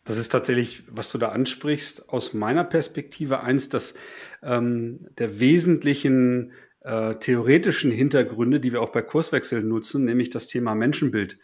[0.04, 3.94] Das ist tatsächlich, was du da ansprichst, aus meiner Perspektive eins dass,
[4.42, 10.76] ähm, der wesentlichen äh, theoretischen Hintergründe, die wir auch bei Kurswechseln nutzen, nämlich das Thema
[10.76, 11.38] Menschenbild.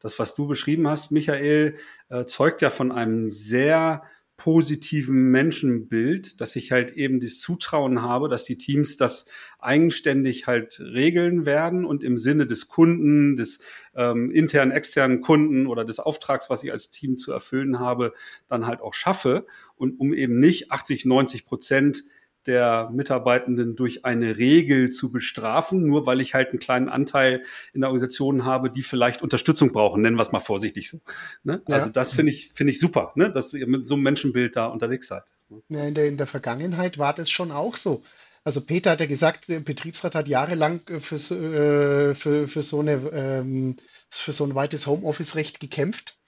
[0.00, 1.76] Das, was du beschrieben hast, Michael,
[2.08, 4.02] äh, zeugt ja von einem sehr
[4.38, 9.26] positiven Menschenbild, dass ich halt eben das Zutrauen habe, dass die Teams das
[9.58, 13.60] eigenständig halt regeln werden und im Sinne des Kunden, des
[13.96, 18.14] ähm, internen, externen Kunden oder des Auftrags, was ich als Team zu erfüllen habe,
[18.48, 19.44] dann halt auch schaffe.
[19.74, 22.04] Und um eben nicht 80, 90 Prozent
[22.48, 27.82] der Mitarbeitenden durch eine Regel zu bestrafen, nur weil ich halt einen kleinen Anteil in
[27.82, 31.00] der Organisation habe, die vielleicht Unterstützung brauchen, nennen wir es mal vorsichtig so.
[31.44, 31.62] Ne?
[31.68, 31.76] Ja.
[31.76, 33.30] Also das finde ich, finde ich super, ne?
[33.30, 35.24] dass ihr mit so einem Menschenbild da unterwegs seid.
[35.68, 38.02] Ja, in, der, in der Vergangenheit war das schon auch so.
[38.44, 42.94] Also Peter hat ja gesagt, der Betriebsrat hat jahrelang für, äh, für, für, so, eine,
[43.12, 43.76] ähm,
[44.08, 46.18] für so ein weites Homeoffice-Recht gekämpft.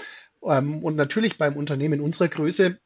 [0.43, 2.79] Ähm, und natürlich beim Unternehmen unserer Größe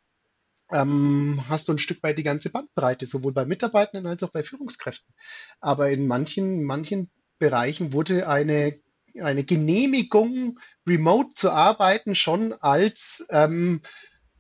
[0.75, 4.43] ähm, hast du ein Stück weit die ganze Bandbreite, sowohl bei Mitarbeitenden als auch bei
[4.43, 5.15] Führungskräften.
[5.61, 8.79] Aber in manchen, manchen Bereichen wurde eine,
[9.21, 13.83] eine Genehmigung, remote zu arbeiten, schon als ähm,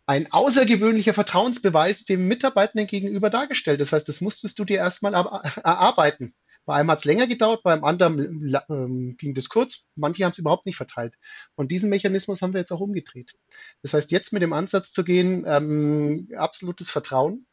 [0.06, 3.80] ein außergewöhnlicher Vertrauensbeweis dem Mitarbeitenden gegenüber dargestellt.
[3.80, 6.34] Das heißt, das musstest du dir erstmal erarbeiten.
[6.66, 9.90] Bei einem hat es länger gedauert, beim anderen ähm, ging das kurz.
[9.96, 11.14] Manche haben es überhaupt nicht verteilt.
[11.56, 13.34] Und diesen Mechanismus haben wir jetzt auch umgedreht.
[13.82, 17.46] Das heißt, jetzt mit dem Ansatz zu gehen, ähm, absolutes Vertrauen.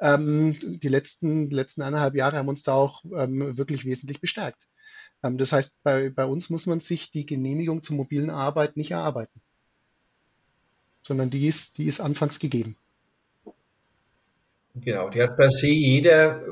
[0.00, 4.68] Ähm, die letzten, letzten eineinhalb Jahre haben uns da auch ähm, wirklich wesentlich bestärkt.
[5.22, 8.92] Ähm, das heißt, bei, bei uns muss man sich die Genehmigung zur mobilen Arbeit nicht
[8.92, 9.40] erarbeiten,
[11.02, 12.76] sondern die ist, die ist anfangs gegeben.
[14.74, 16.42] Genau, die hat per se jeder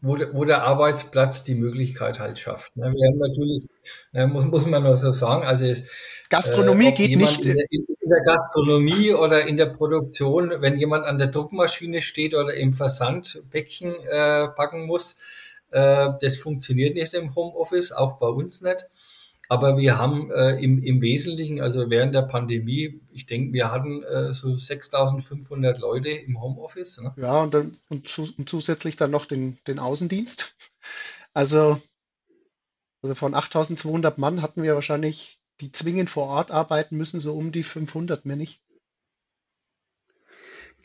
[0.00, 2.76] wo, wo der Arbeitsplatz die Möglichkeit halt schafft.
[2.76, 2.92] Ne?
[2.92, 3.66] Wir haben natürlich,
[4.12, 5.64] ne, muss, muss man noch so sagen, also
[6.28, 7.44] Gastronomie äh, geht nicht.
[7.44, 12.34] In der, in der, Gastronomie oder in der Produktion, wenn jemand an der Druckmaschine steht
[12.34, 15.18] oder im Versandbäckchen äh, packen muss,
[15.70, 18.86] äh, das funktioniert nicht im Homeoffice, auch bei uns nicht.
[19.50, 24.04] Aber wir haben äh, im, im Wesentlichen, also während der Pandemie, ich denke, wir hatten
[24.04, 27.00] äh, so 6500 Leute im Homeoffice.
[27.00, 27.12] Ne?
[27.16, 30.56] Ja, und, dann, und, zu, und zusätzlich dann noch den, den Außendienst.
[31.34, 31.82] Also,
[33.02, 37.50] also von 8200 Mann hatten wir wahrscheinlich, die zwingend vor Ort arbeiten müssen, so um
[37.50, 38.62] die 500, mehr nicht.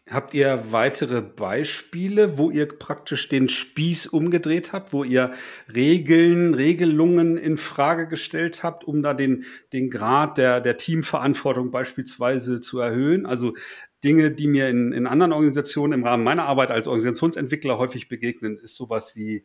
[0.08, 5.34] Habt ihr weitere Beispiele, wo ihr praktisch den Spieß umgedreht habt, wo ihr
[5.74, 12.60] Regeln, Regelungen in Frage gestellt habt, um da den, den Grad der, der Teamverantwortung beispielsweise
[12.60, 13.26] zu erhöhen?
[13.26, 13.56] Also
[14.04, 18.60] Dinge, die mir in, in anderen Organisationen im Rahmen meiner Arbeit als Organisationsentwickler häufig begegnen,
[18.60, 19.44] ist sowas wie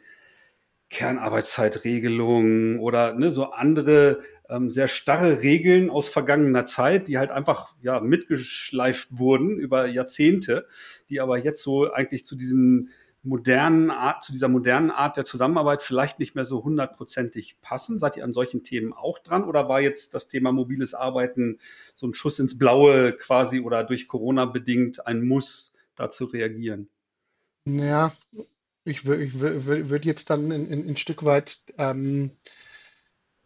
[0.90, 4.20] Kernarbeitszeitregelungen oder ne, so andere
[4.50, 10.66] ähm, sehr starre Regeln aus vergangener Zeit, die halt einfach ja mitgeschleift wurden über Jahrzehnte,
[11.08, 12.88] die aber jetzt so eigentlich zu diesem
[13.22, 17.98] modernen Art, zu dieser modernen Art der Zusammenarbeit vielleicht nicht mehr so hundertprozentig passen?
[17.98, 21.58] Seid ihr an solchen Themen auch dran oder war jetzt das Thema mobiles Arbeiten
[21.94, 26.88] so ein Schuss ins Blaue quasi oder durch Corona bedingt ein Muss, dazu reagieren?
[27.66, 28.12] Ja,
[28.84, 32.30] ich, ich würde jetzt dann ein, ein, ein Stück weit ähm,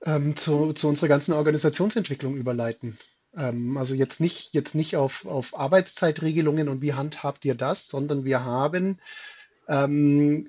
[0.05, 2.97] ähm, zu, zu unserer ganzen Organisationsentwicklung überleiten.
[3.37, 8.25] Ähm, also jetzt nicht, jetzt nicht auf, auf Arbeitszeitregelungen und wie handhabt ihr das, sondern
[8.25, 8.99] wir haben
[9.69, 10.49] ähm,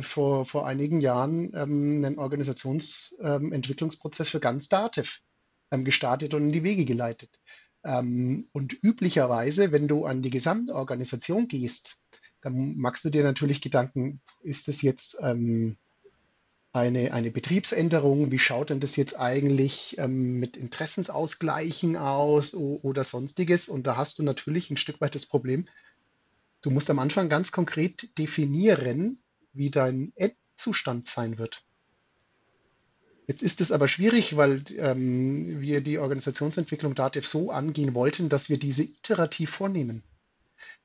[0.00, 5.22] vor, vor einigen Jahren ähm, einen Organisationsentwicklungsprozess für ganz Dativ
[5.70, 7.40] ähm, gestartet und in die Wege geleitet.
[7.84, 12.04] Ähm, und üblicherweise, wenn du an die gesamte Organisation gehst,
[12.40, 15.76] dann machst du dir natürlich Gedanken, ist das jetzt ähm,
[16.72, 18.30] eine, eine Betriebsänderung?
[18.30, 23.68] Wie schaut denn das jetzt eigentlich ähm, mit Interessensausgleichen aus oder sonstiges?
[23.68, 25.68] Und da hast du natürlich ein Stück weit das Problem,
[26.62, 29.18] du musst am Anfang ganz konkret definieren,
[29.52, 31.62] wie dein Endzustand sein wird.
[33.26, 38.48] Jetzt ist es aber schwierig, weil ähm, wir die Organisationsentwicklung DATEV so angehen wollten, dass
[38.48, 40.02] wir diese iterativ vornehmen.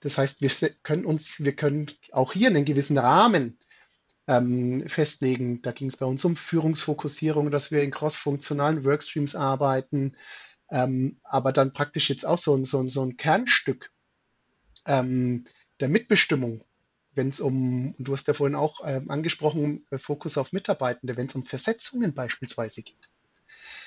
[0.02, 0.50] Das heißt, wir
[0.84, 3.58] können uns, wir können auch hier einen gewissen Rahmen
[4.28, 5.62] ähm, festlegen.
[5.62, 10.16] Da ging es bei uns um Führungsfokussierung, dass wir in crossfunktionalen Workstreams arbeiten,
[10.70, 13.92] ähm, aber dann praktisch jetzt auch so, so, so ein Kernstück
[14.88, 15.46] ähm,
[15.80, 16.64] der Mitbestimmung,
[17.14, 21.28] wenn es um, du hast ja vorhin auch ähm, angesprochen, äh, Fokus auf Mitarbeitende, wenn
[21.28, 23.10] es um Versetzungen beispielsweise geht.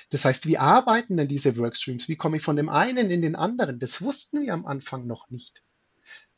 [0.09, 2.07] Das heißt, wie arbeiten denn diese Workstreams?
[2.07, 3.79] Wie komme ich von dem einen in den anderen?
[3.79, 5.63] Das wussten wir am Anfang noch nicht.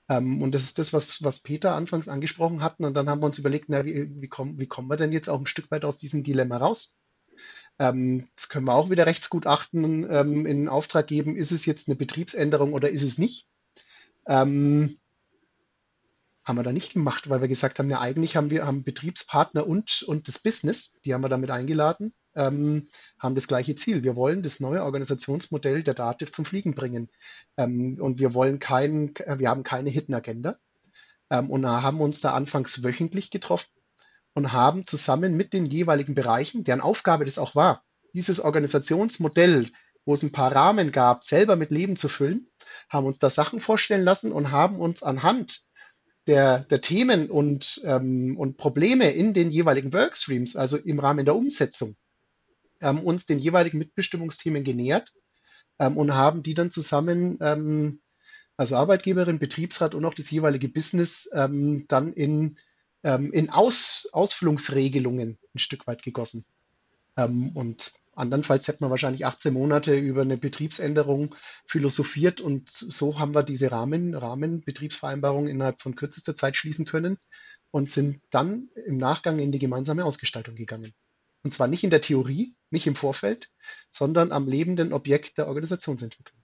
[0.10, 2.80] Ähm, und das ist das, was, was Peter anfangs angesprochen hat.
[2.80, 5.30] Und dann haben wir uns überlegt, na, wie, wie, kommen, wie kommen wir denn jetzt
[5.30, 7.00] auch ein Stück weit aus diesem Dilemma raus?
[7.78, 11.36] Ähm, das können wir auch wieder Rechtsgutachten ähm, in Auftrag geben.
[11.36, 13.48] Ist es jetzt eine Betriebsänderung oder ist es nicht?
[14.28, 15.00] Haben
[16.44, 20.04] wir da nicht gemacht, weil wir gesagt haben, ja, eigentlich haben wir haben Betriebspartner und,
[20.04, 22.88] und das Business, die haben wir damit eingeladen, ähm,
[23.20, 24.04] haben das gleiche Ziel.
[24.04, 27.10] Wir wollen das neue Organisationsmodell der Dativ zum Fliegen bringen.
[27.58, 30.58] Ähm, und wir wollen keinen, wir haben keine Hidden Agenda.
[31.30, 33.72] Ähm, und haben uns da anfangs wöchentlich getroffen
[34.34, 39.68] und haben zusammen mit den jeweiligen Bereichen, deren Aufgabe das auch war, dieses Organisationsmodell,
[40.06, 42.48] wo es ein paar Rahmen gab, selber mit Leben zu füllen,
[42.90, 45.60] haben uns da Sachen vorstellen lassen und haben uns anhand
[46.26, 51.36] der, der Themen und, ähm, und Probleme in den jeweiligen Workstreams, also im Rahmen der
[51.36, 51.96] Umsetzung,
[52.82, 55.14] ähm, uns den jeweiligen Mitbestimmungsthemen genähert
[55.80, 58.02] ähm, und haben die dann zusammen, ähm,
[58.58, 62.58] also Arbeitgeberin, Betriebsrat und auch das jeweilige Business, ähm, dann in,
[63.04, 66.46] ähm, in Aus, Ausfüllungsregelungen ein Stück weit gegossen.
[67.18, 73.34] Ähm, und Andernfalls hätte man wahrscheinlich 18 Monate über eine Betriebsänderung philosophiert und so haben
[73.34, 77.18] wir diese Rahmen, Rahmenbetriebsvereinbarung innerhalb von kürzester Zeit schließen können
[77.72, 80.94] und sind dann im Nachgang in die gemeinsame Ausgestaltung gegangen.
[81.44, 83.50] Und zwar nicht in der Theorie, nicht im Vorfeld,
[83.90, 86.40] sondern am lebenden Objekt der Organisationsentwicklung.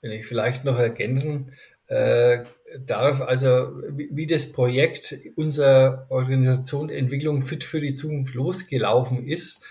[0.00, 1.52] Wenn ich vielleicht noch ergänzen
[1.86, 2.44] äh,
[2.84, 9.62] darf, also wie, wie das Projekt unserer Organisation Entwicklung Fit für die Zukunft losgelaufen ist,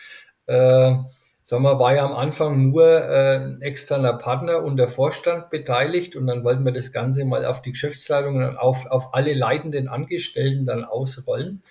[0.47, 0.95] äh,
[1.43, 6.15] sagen wir, war ja am Anfang nur äh, ein externer Partner und der Vorstand beteiligt
[6.15, 9.87] und dann wollten wir das Ganze mal auf die Geschäftsleitung und auf, auf alle leitenden
[9.87, 11.63] Angestellten dann ausrollen.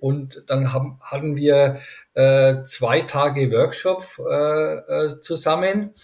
[0.00, 1.78] Und dann haben, hatten wir
[2.14, 5.94] äh, zwei Tage Workshop äh, äh, zusammen.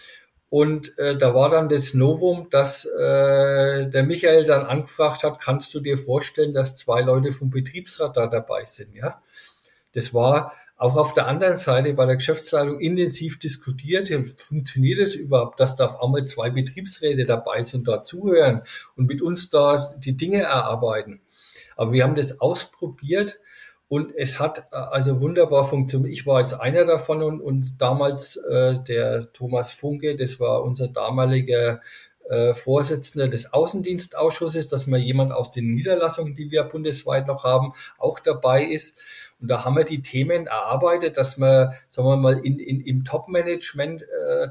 [0.48, 5.74] Und äh, da war dann das Novum, dass äh, der Michael dann angefragt hat, kannst
[5.74, 8.94] du dir vorstellen, dass zwei Leute vom Betriebsrat da dabei sind?
[8.94, 9.22] Ja,
[9.92, 15.58] das war auch auf der anderen Seite bei der Geschäftsleitung intensiv diskutiert, funktioniert es überhaupt,
[15.58, 18.62] dass da auf einmal zwei Betriebsräte dabei sind, da zuhören
[18.94, 21.22] und mit uns da die Dinge erarbeiten.
[21.76, 23.40] Aber wir haben das ausprobiert
[23.88, 26.12] und es hat äh, also wunderbar funktioniert.
[26.12, 30.88] Ich war jetzt einer davon und, und damals äh, der Thomas Funke, das war unser
[30.88, 31.80] damaliger
[32.28, 37.72] äh, Vorsitzender des Außendienstausschusses, dass mal jemand aus den Niederlassungen, die wir bundesweit noch haben,
[37.98, 39.00] auch dabei ist.
[39.40, 43.04] Und da haben wir die Themen erarbeitet, dass wir, sagen wir mal, in, in, im
[43.04, 44.48] Top-Management äh,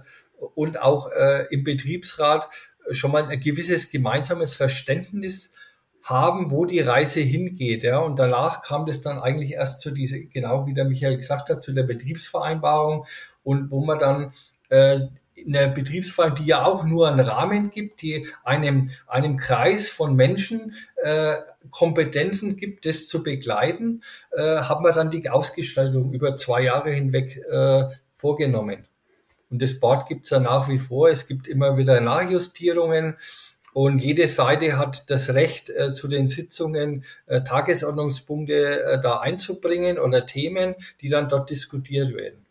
[0.53, 2.47] und auch äh, im Betriebsrat
[2.91, 5.51] schon mal ein gewisses gemeinsames Verständnis
[6.05, 7.83] haben, wo die Reise hingeht.
[7.83, 7.97] Ja.
[7.97, 11.63] Und danach kam das dann eigentlich erst zu diese, genau wie der Michael gesagt hat,
[11.63, 13.05] zu der Betriebsvereinbarung
[13.43, 14.33] und wo man dann
[14.69, 14.99] äh,
[15.33, 20.15] in der Betriebsvereinbarung, die ja auch nur einen Rahmen gibt, die einem, einem Kreis von
[20.15, 21.37] Menschen äh,
[21.71, 27.37] Kompetenzen gibt, das zu begleiten, äh, haben wir dann die Ausgestaltung über zwei Jahre hinweg
[27.49, 28.87] äh, vorgenommen.
[29.49, 31.09] Und das Board gibt es ja nach wie vor.
[31.09, 33.15] Es gibt immer wieder Nachjustierungen.
[33.75, 39.99] Und jede Seite hat das Recht, äh, zu den Sitzungen äh, Tagesordnungspunkte äh, da einzubringen
[39.99, 42.44] oder Themen, die dann dort diskutiert werden.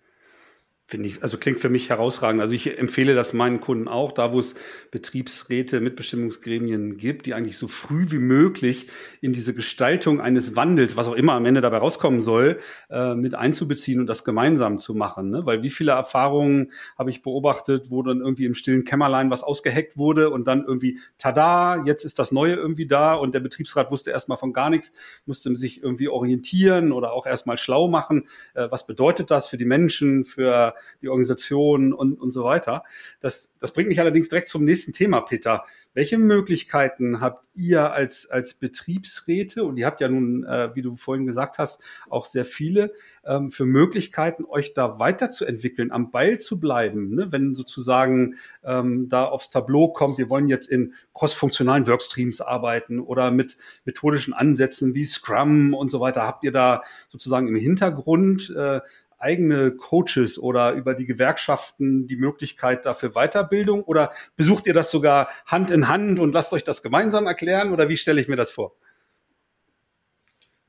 [0.87, 2.43] Finde ich, also klingt für mich herausragend.
[2.43, 4.55] Also ich empfehle das meinen Kunden auch, da wo es
[4.91, 8.89] Betriebsräte, Mitbestimmungsgremien gibt, die eigentlich so früh wie möglich
[9.23, 12.59] in diese Gestaltung eines Wandels, was auch immer am Ende dabei rauskommen soll,
[12.91, 15.31] äh, mit einzubeziehen und das gemeinsam zu machen.
[15.31, 15.47] Ne?
[15.47, 19.97] Weil wie viele Erfahrungen habe ich beobachtet, wo dann irgendwie im stillen Kämmerlein was ausgeheckt
[19.97, 24.11] wurde und dann irgendwie, tada, jetzt ist das Neue irgendwie da und der Betriebsrat wusste
[24.11, 24.93] erstmal von gar nichts,
[25.25, 28.29] musste sich irgendwie orientieren oder auch erstmal schlau machen.
[28.53, 32.83] Äh, was bedeutet das für die Menschen, für die Organisation und, und so weiter.
[33.21, 35.65] Das, das bringt mich allerdings direkt zum nächsten Thema, Peter.
[35.95, 40.97] Welche Möglichkeiten habt ihr als, als Betriebsräte, und ihr habt ja nun, äh, wie du
[40.97, 42.93] vorhin gesagt hast, auch sehr viele,
[43.25, 47.31] ähm, für Möglichkeiten, euch da weiterzuentwickeln, am Ball zu bleiben, ne?
[47.31, 53.31] wenn sozusagen ähm, da aufs Tableau kommt, wir wollen jetzt in crossfunktionalen Workstreams arbeiten oder
[53.31, 56.23] mit methodischen Ansätzen wie Scrum und so weiter.
[56.23, 58.81] Habt ihr da sozusagen im Hintergrund äh,
[59.25, 63.83] eigene Coaches oder über die Gewerkschaften die Möglichkeit dafür Weiterbildung?
[63.83, 67.73] Oder besucht ihr das sogar Hand in Hand und lasst euch das gemeinsam erklären?
[67.73, 68.77] Oder wie stelle ich mir das vor?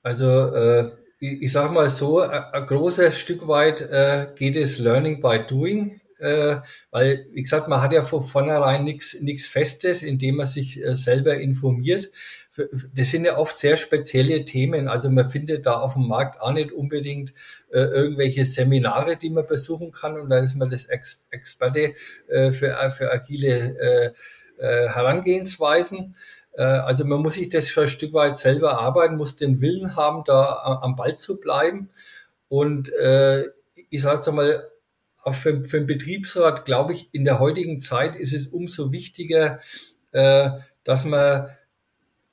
[0.02, 5.22] Also äh, ich, ich sage mal so, ein großes Stück weit äh, geht es Learning
[5.22, 6.58] by Doing äh,
[6.92, 11.36] weil, wie gesagt, man hat ja von vornherein nichts Festes, indem man sich äh, selber
[11.36, 12.10] informiert.
[12.94, 14.88] Das sind ja oft sehr spezielle Themen.
[14.88, 17.34] Also man findet da auf dem Markt auch nicht unbedingt
[17.72, 21.94] äh, irgendwelche Seminare, die man besuchen kann und dann ist man das Ex Experte
[22.30, 24.14] äh, für, für agile äh,
[24.58, 26.16] äh, Herangehensweisen.
[26.54, 29.98] Äh, also man muss sich das schon ein Stück weit selber arbeiten, muss den Willen
[29.98, 31.90] haben, da am Ball zu bleiben.
[32.48, 33.46] Und äh,
[33.90, 34.70] ich sage mal,
[35.26, 39.60] auch für, für den Betriebsrat, glaube ich, in der heutigen Zeit ist es umso wichtiger,
[40.12, 40.50] äh,
[40.84, 41.50] dass man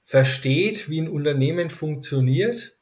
[0.04, 2.76] versteht, wie ein Unternehmen funktioniert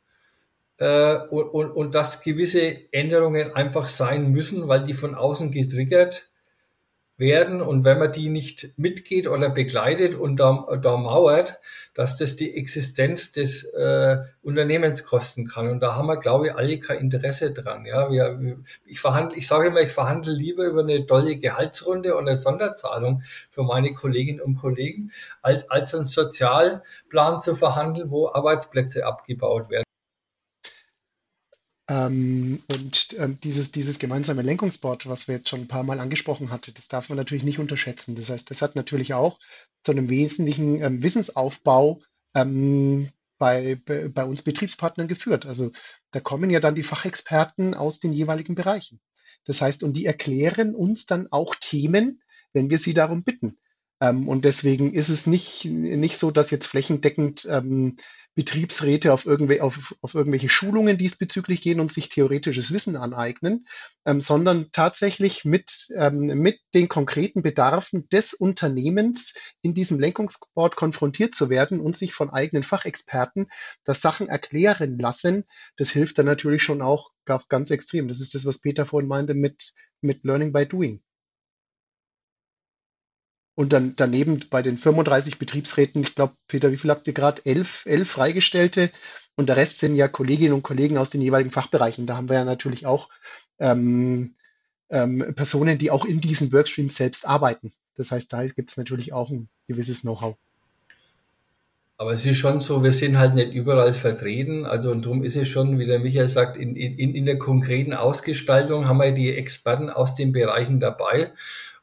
[0.78, 6.29] äh, und, und, und dass gewisse Änderungen einfach sein müssen, weil die von außen getriggert
[7.20, 11.60] werden und wenn man die nicht mitgeht oder begleitet und da, da mauert,
[11.94, 15.68] dass das die Existenz des äh, Unternehmens kosten kann.
[15.68, 17.84] Und da haben wir, glaube ich, alle kein Interesse dran.
[17.84, 22.26] Ja, wir, ich verhandle, ich sage immer, ich verhandle lieber über eine tolle Gehaltsrunde und
[22.26, 25.12] eine Sonderzahlung für meine Kolleginnen und Kollegen,
[25.42, 29.89] als, als einen Sozialplan zu verhandeln, wo Arbeitsplätze abgebaut werden.
[31.90, 36.52] Ähm, und ähm, dieses, dieses gemeinsame Lenkungsboard, was wir jetzt schon ein paar Mal angesprochen
[36.52, 38.14] hatten, das darf man natürlich nicht unterschätzen.
[38.14, 39.40] Das heißt, das hat natürlich auch
[39.82, 41.98] zu einem wesentlichen ähm, Wissensaufbau
[42.36, 45.46] ähm, bei, bei, bei uns Betriebspartnern geführt.
[45.46, 45.72] Also
[46.12, 49.00] da kommen ja dann die Fachexperten aus den jeweiligen Bereichen.
[49.44, 52.22] Das heißt, und die erklären uns dann auch Themen,
[52.52, 53.58] wenn wir sie darum bitten.
[54.00, 57.96] Ähm, und deswegen ist es nicht, nicht so, dass jetzt flächendeckend ähm,
[58.34, 63.66] Betriebsräte auf, irgendwel auf, auf irgendwelche Schulungen diesbezüglich gehen und sich theoretisches Wissen aneignen,
[64.06, 71.34] ähm, sondern tatsächlich mit, ähm, mit den konkreten Bedarfen des Unternehmens in diesem Lenkungsboard konfrontiert
[71.34, 73.48] zu werden und sich von eigenen Fachexperten
[73.84, 75.44] das Sachen erklären lassen.
[75.76, 77.10] Das hilft dann natürlich schon auch
[77.48, 78.08] ganz extrem.
[78.08, 81.02] Das ist das, was Peter vorhin meinte mit, mit Learning by Doing.
[83.60, 87.44] Und dann daneben bei den 35 Betriebsräten, ich glaube, Peter, wie viel habt ihr gerade?
[87.44, 88.88] Elf, elf Freigestellte
[89.36, 92.06] und der Rest sind ja Kolleginnen und Kollegen aus den jeweiligen Fachbereichen.
[92.06, 93.10] Da haben wir ja natürlich auch
[93.58, 94.34] ähm,
[94.88, 97.74] ähm, Personen, die auch in diesen Workstreams selbst arbeiten.
[97.98, 100.36] Das heißt, da gibt es natürlich auch ein gewisses Know-how.
[101.98, 104.64] Aber es ist schon so, wir sind halt nicht überall vertreten.
[104.64, 107.92] Also und darum ist es schon, wie der Michael sagt, in, in, in der konkreten
[107.92, 111.32] Ausgestaltung haben wir die Experten aus den Bereichen dabei.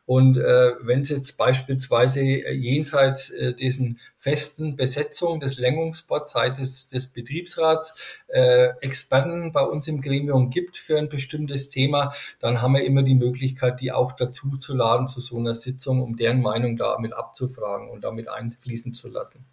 [0.08, 6.88] Und äh, wenn es jetzt beispielsweise äh, jenseits äh, diesen festen Besetzung des Lenkungsboards des,
[6.88, 12.76] des Betriebsrats äh, Experten bei uns im Gremium gibt für ein bestimmtes Thema, dann haben
[12.76, 16.42] wir immer die Möglichkeit, die auch dazu zu laden zu so einer Sitzung, um deren
[16.42, 19.44] Meinung damit abzufragen und damit einfließen zu lassen.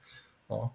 [0.49, 0.71] Ja.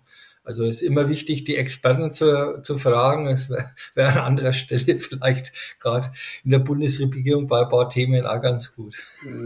[0.49, 3.27] Also es ist immer wichtig, die Experten zu, zu fragen.
[3.27, 6.11] Es wäre wär an anderer Stelle vielleicht gerade
[6.43, 8.95] in der Bundesregierung bei ein paar Themen auch ganz gut.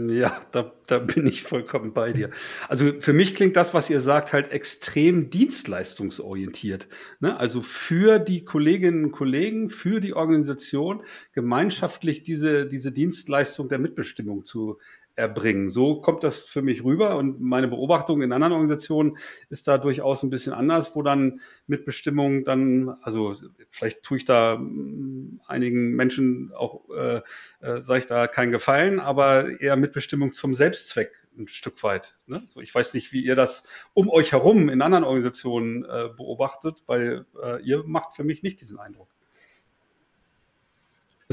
[0.08, 2.30] Ja, da, da bin ich vollkommen bei dir.
[2.70, 6.88] Also für mich klingt das, was ihr sagt, halt extrem dienstleistungsorientiert.
[7.20, 7.38] Ne?
[7.38, 11.02] Also für die Kolleginnen und Kollegen, für die Organisation
[11.34, 14.78] gemeinschaftlich diese, diese Dienstleistung der Mitbestimmung zu
[15.16, 15.68] erbringen.
[15.68, 19.16] So kommt das für mich rüber und meine Beobachtung in anderen Organisationen
[19.48, 23.34] ist da durchaus ein bisschen anders, wo dann Mitbestimmung dann, also
[23.68, 27.20] vielleicht tue ich da mm, einigen Menschen auch, äh,
[27.60, 32.16] äh, sage ich da keinen Gefallen, aber eher Mitbestimmung zum Selbstzweck ein Stück weit.
[32.26, 32.42] Ne?
[32.44, 36.82] So, ich weiß nicht, wie ihr das um euch herum in anderen Organisationen äh, beobachtet,
[36.86, 39.13] weil äh, ihr macht für mich nicht diesen Eindruck.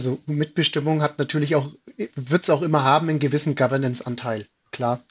[0.02, 1.76] Also Mitbestimmung hat natürlich auch,
[2.16, 5.04] wird es auch immer haben, einen gewissen Governance-Anteil, klar.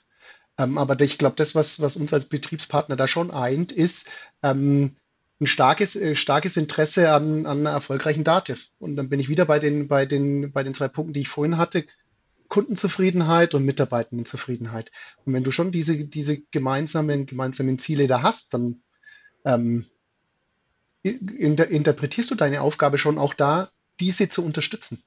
[0.59, 4.11] Ähm, aber ich glaube, das, was, was uns als Betriebspartner da schon eint, ist
[4.43, 4.97] ähm,
[5.41, 8.70] ein starkes, äh, starkes Interesse an, an einer erfolgreichen Dativ.
[8.80, 11.28] Und dann bin ich wieder bei den, bei den, bei den zwei Punkten, die ich
[11.28, 11.84] vorhin hatte.
[12.49, 14.91] Kundenzufriedenheit und Mitarbeitendenzufriedenheit.
[15.24, 18.82] Und wenn du schon diese, diese gemeinsamen, gemeinsamen Ziele da hast, dann
[19.45, 19.86] ähm,
[21.05, 23.70] inter, interpretierst du deine Aufgabe schon auch da,
[24.01, 25.03] diese zu unterstützen.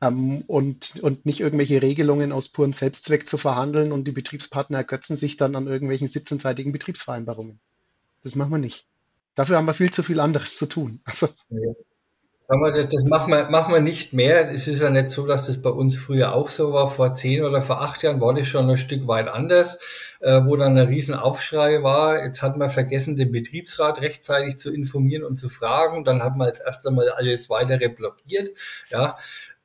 [0.00, 5.16] Ähm, und, und nicht irgendwelche Regelungen aus purem Selbstzweck zu verhandeln und die Betriebspartner ergötzen
[5.16, 7.60] sich dann an irgendwelchen 17-seitigen Betriebsvereinbarungen.
[8.22, 8.86] Das machen wir nicht.
[9.34, 11.00] Dafür haben wir viel zu viel anderes zu tun.
[11.04, 11.28] Also.
[11.48, 11.72] Ja.
[12.52, 14.52] Das machen wir, machen wir nicht mehr.
[14.52, 16.86] Es ist ja nicht so, dass das bei uns früher auch so war.
[16.86, 19.78] Vor zehn oder vor acht Jahren war das schon ein Stück weit anders,
[20.20, 22.22] äh, wo dann ein Riesenaufschrei war.
[22.22, 26.04] Jetzt hat man vergessen, den Betriebsrat rechtzeitig zu informieren und zu fragen.
[26.04, 28.50] Dann hat man als erstes Mal alles weitere blockiert.
[28.90, 29.16] Ja,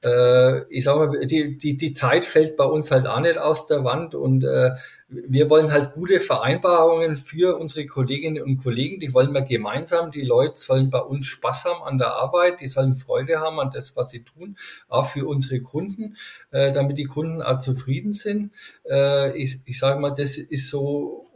[0.03, 3.65] äh, ich sag mal, die, die, die Zeit fällt bei uns halt auch nicht aus
[3.65, 4.71] der Wand und äh,
[5.07, 10.11] wir wollen halt gute Vereinbarungen für unsere Kolleginnen und Kollegen, die wollen wir gemeinsam.
[10.11, 13.71] Die Leute sollen bei uns Spaß haben an der Arbeit, die sollen Freude haben an
[13.71, 16.15] das, was sie tun, auch für unsere Kunden,
[16.51, 18.51] äh, damit die Kunden auch zufrieden sind.
[18.89, 21.27] Äh, ich, ich sage mal, das ist so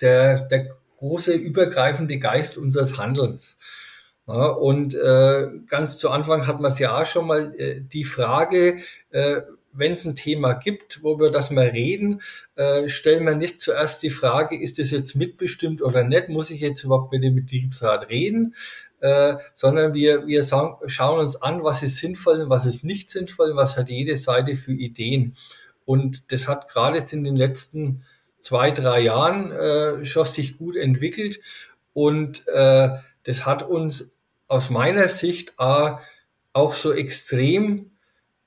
[0.00, 3.58] der, der große übergreifende Geist unseres Handelns.
[4.32, 8.04] Ja, und äh, ganz zu Anfang hat man es ja auch schon mal äh, die
[8.04, 8.78] Frage,
[9.10, 9.42] äh,
[9.74, 12.22] wenn es ein Thema gibt, wo wir das mal reden,
[12.56, 16.62] äh, stellen wir nicht zuerst die Frage, ist das jetzt mitbestimmt oder nicht, muss ich
[16.62, 18.54] jetzt überhaupt mit dem Betriebsrat reden,
[19.00, 23.10] äh, sondern wir, wir sagen, schauen uns an, was ist sinnvoll und was ist nicht
[23.10, 25.36] sinnvoll, was hat jede Seite für Ideen.
[25.84, 28.02] Und das hat gerade jetzt in den letzten
[28.40, 31.38] zwei, drei Jahren äh, schon sich gut entwickelt.
[31.92, 34.16] Und äh, das hat uns
[34.52, 35.92] aus meiner Sicht äh,
[36.52, 37.92] auch so extrem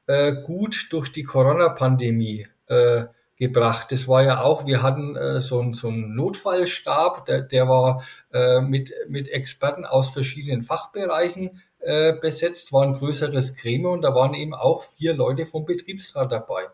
[0.05, 3.05] äh, gut durch die Corona-Pandemie äh,
[3.37, 3.91] gebracht.
[3.91, 8.61] Das war ja auch, wir hatten äh, so, so einen Notfallstab, der, der war äh,
[8.61, 14.35] mit, mit Experten aus verschiedenen Fachbereichen äh, besetzt, war ein größeres Gremium und da waren
[14.35, 16.67] eben auch vier Leute vom Betriebsrat dabei.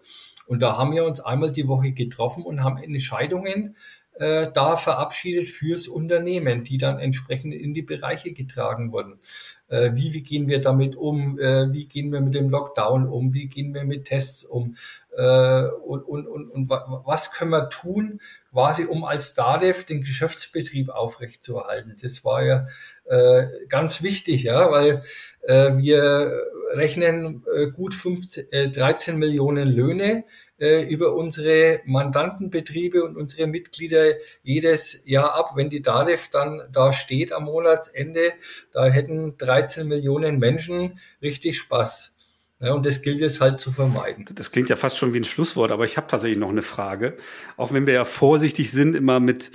[0.45, 3.77] Und da haben wir uns einmal die Woche getroffen und haben Entscheidungen
[4.21, 9.19] äh, da verabschiedet fürs Unternehmen, die dann entsprechend in die Bereiche getragen wurden.
[9.67, 11.39] Äh, wie, wie gehen wir damit um?
[11.39, 13.33] Äh, wie gehen wir mit dem Lockdown um?
[13.33, 14.75] Wie gehen wir mit Tests um?
[15.15, 20.89] Äh, und, und, und, und was können wir tun, quasi um als DADEV den Geschäftsbetrieb
[20.89, 21.95] aufrechtzuerhalten?
[22.01, 22.67] Das war ja
[23.05, 25.01] äh, ganz wichtig, ja, weil
[25.41, 26.43] äh, wir
[26.73, 30.23] rechnen äh, gut 15, äh, 13 Millionen Löhne
[30.59, 35.51] äh, über unsere Mandantenbetriebe und unsere Mitglieder jedes Jahr ab.
[35.55, 38.33] Wenn die DADEV dann da steht am Monatsende,
[38.71, 42.10] da hätten 13 Millionen Menschen richtig Spaß.
[42.61, 44.25] Ja, und das gilt es halt zu vermeiden.
[44.35, 47.15] Das klingt ja fast schon wie ein Schlusswort, aber ich habe tatsächlich noch eine Frage.
[47.57, 49.51] Auch wenn wir ja vorsichtig sind, immer mit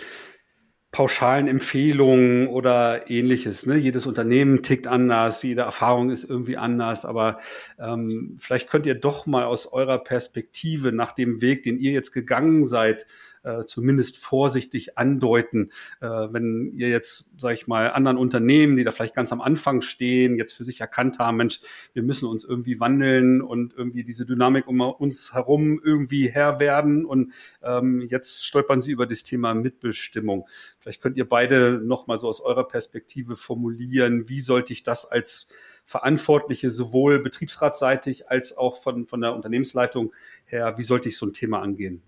[0.91, 3.67] pauschalen Empfehlungen oder ähnliches.
[3.67, 3.77] Ne?
[3.77, 7.39] Jedes Unternehmen tickt anders, jede Erfahrung ist irgendwie anders, aber
[7.79, 12.13] ähm, vielleicht könnt ihr doch mal aus eurer Perspektive nach dem Weg, den ihr jetzt
[12.13, 13.07] gegangen seid,
[13.47, 15.71] äh, zumindest vorsichtig andeuten,
[16.01, 19.83] äh, wenn ihr jetzt, sage ich mal, anderen Unternehmen, die da vielleicht ganz am Anfang
[19.83, 21.61] stehen, jetzt für sich erkannt haben, Mensch,
[21.93, 27.05] wir müssen uns irgendwie wandeln und irgendwie diese Dynamik um uns herum irgendwie Herr werden
[27.05, 27.33] und
[27.63, 30.49] ähm, jetzt stolpern sie über das Thema Mitbestimmung.
[30.81, 35.05] Vielleicht könnt ihr beide noch mal so aus eurer Perspektive formulieren, wie sollte ich das
[35.05, 35.47] als
[35.85, 40.13] Verantwortliche sowohl betriebsratseitig als auch von, von der Unternehmensleitung
[40.47, 42.03] her, wie sollte ich so ein Thema angehen?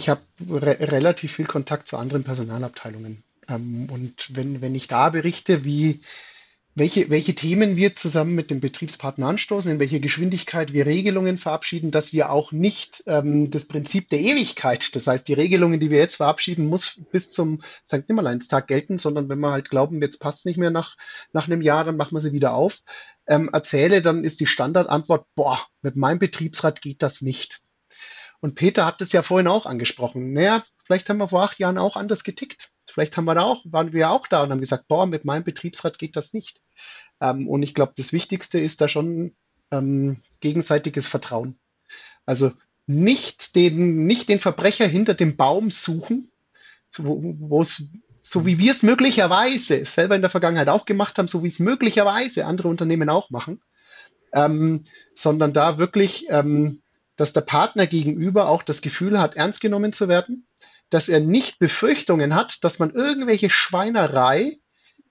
[0.00, 3.22] Ich habe re relativ viel Kontakt zu anderen Personalabteilungen.
[3.48, 6.00] Ähm, und wenn, wenn ich da berichte, wie,
[6.74, 11.90] welche, welche Themen wir zusammen mit dem Betriebspartner anstoßen, in welcher Geschwindigkeit wir Regelungen verabschieden,
[11.90, 15.98] dass wir auch nicht ähm, das Prinzip der Ewigkeit, das heißt, die Regelungen, die wir
[15.98, 18.08] jetzt verabschieden, muss bis zum St.
[18.08, 20.96] Nimmerleinstag gelten, sondern wenn wir halt glauben, jetzt passt nicht mehr nach,
[21.34, 22.78] nach einem Jahr, dann machen wir sie wieder auf,
[23.26, 27.60] ähm, erzähle, dann ist die Standardantwort, boah, mit meinem Betriebsrat geht das nicht.
[28.40, 30.32] Und Peter hat es ja vorhin auch angesprochen.
[30.32, 32.70] Naja, vielleicht haben wir vor acht Jahren auch anders getickt.
[32.88, 35.44] Vielleicht haben wir da auch, waren wir auch da und haben gesagt, boah, mit meinem
[35.44, 36.60] Betriebsrat geht das nicht.
[37.20, 39.34] Ähm, und ich glaube, das Wichtigste ist da schon
[39.70, 41.58] ähm, gegenseitiges Vertrauen.
[42.24, 42.50] Also
[42.86, 46.30] nicht den, nicht den Verbrecher hinter dem Baum suchen,
[46.96, 51.42] wo es so wie wir es möglicherweise selber in der Vergangenheit auch gemacht haben, so
[51.42, 53.62] wie es möglicherweise andere Unternehmen auch machen,
[54.32, 54.84] ähm,
[55.14, 56.82] sondern da wirklich ähm,
[57.20, 60.46] dass der Partner gegenüber auch das Gefühl hat, ernst genommen zu werden,
[60.88, 64.56] dass er nicht Befürchtungen hat, dass man irgendwelche Schweinerei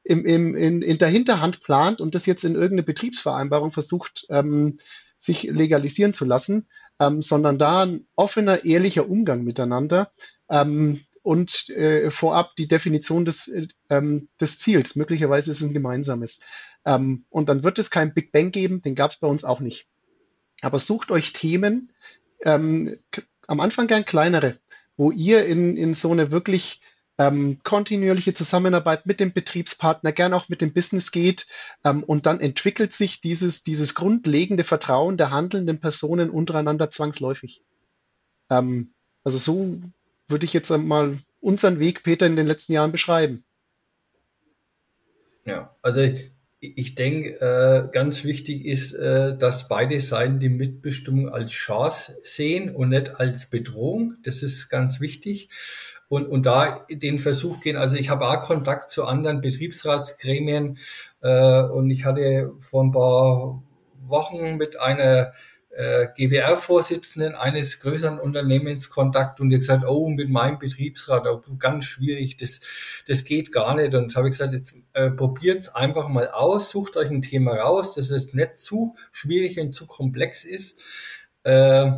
[0.04, 4.80] im, im, in, in der Hinterhand plant und das jetzt in irgendeine Betriebsvereinbarung versucht, ähm,
[5.18, 6.68] sich legalisieren zu lassen,
[7.00, 10.10] ähm, sondern da ein offener, ehrlicher Umgang miteinander
[10.50, 13.56] ähm, und äh, vorab die Definition des,
[13.92, 14.96] ähm, des Ziels.
[14.96, 16.42] Möglicherweise ist es ein gemeinsames.
[16.86, 19.60] Ähm, und dann wird es kein Big Bang geben, den gab es bei uns auch
[19.60, 19.88] nicht.
[20.62, 21.92] Aber sucht euch Themen,
[22.42, 22.98] ähm,
[23.48, 24.58] am Anfang gern kleinere,
[24.98, 26.82] wo ihr in, in so eine wirklich
[27.18, 31.48] ähm, kontinuierliche Zusammenarbeit mit dem Betriebspartner, gern auch mit dem Business geht.
[31.84, 37.62] Ähm, und dann entwickelt sich dieses, dieses grundlegende Vertrauen der handelnden Personen untereinander zwangsläufig.
[38.50, 38.94] Ähm,
[39.24, 39.82] also so
[40.28, 43.44] würde ich jetzt mal unseren Weg, Peter, in den letzten Jahren beschreiben.
[45.44, 51.30] Ja, also ich, ich denke, äh, ganz wichtig ist, äh, dass beide Seiten die Mitbestimmung
[51.30, 54.16] als Chance sehen und nicht als Bedrohung.
[54.24, 55.50] Das ist ganz wichtig
[56.10, 57.78] und, und da den Versuch gehen.
[57.78, 60.78] Also ich habe auch Kontakt zu anderen Betriebsratsgremien
[61.22, 63.64] äh, und ich hatte vor ein paar
[64.06, 65.32] Wochen mit einer
[65.70, 71.86] äh, GBR-Vorsitzenden eines größeren Unternehmens Kontakt und die gesagt, oh, mit meinem Betriebsrat, oh, ganz
[71.86, 72.62] schwierig, das,
[73.08, 73.94] das geht gar nicht.
[73.94, 77.96] Und habe ich gesagt, jetzt äh, probiert's einfach mal aus, sucht euch ein Thema raus,
[77.96, 80.82] das jetzt nicht zu schwierig und zu komplex ist.
[81.44, 81.92] Äh,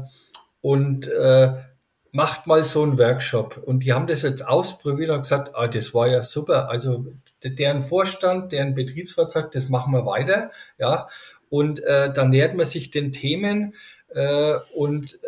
[0.61, 1.53] und äh,
[2.11, 3.57] macht mal so einen Workshop.
[3.57, 6.69] Und die haben das jetzt ausprobiert und gesagt, ah, das war ja super.
[6.69, 7.05] Also
[7.43, 10.51] deren Vorstand, deren Betriebsrat sagt, das machen wir weiter.
[10.77, 11.07] Ja,
[11.51, 13.75] und äh, dann nähert man sich den Themen
[14.15, 15.27] äh, und äh,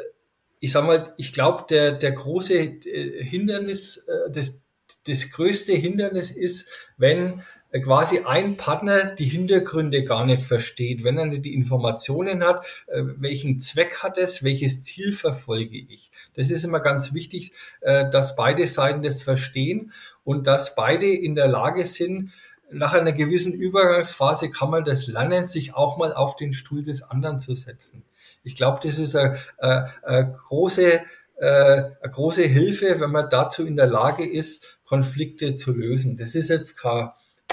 [0.62, 4.64] ich sag mal, ich glaube, der, der große äh, Hindernis, äh, das,
[5.06, 11.18] das größte Hindernis ist, wenn äh, quasi ein Partner die Hintergründe gar nicht versteht, wenn
[11.18, 16.10] er nicht die Informationen hat, welchen Zweck hat es, welches Ziel verfolge ich.
[16.36, 17.52] Das ist immer ganz wichtig,
[17.82, 19.92] dass beide Seiten das verstehen
[20.24, 22.32] und dass beide in der Lage sind,
[22.72, 27.04] nach einer gewissen Übergangsphase kann man das lernen, sich auch mal auf den Stuhl des
[27.04, 28.04] anderen zu setzen.
[28.44, 31.02] Ich glaube, das ist eine, eine, große
[31.40, 36.16] eine große Hilfe, wenn man dazu in der Lage ist, Konflikte zu lösen.
[36.16, 37.10] Das ist jetzt kein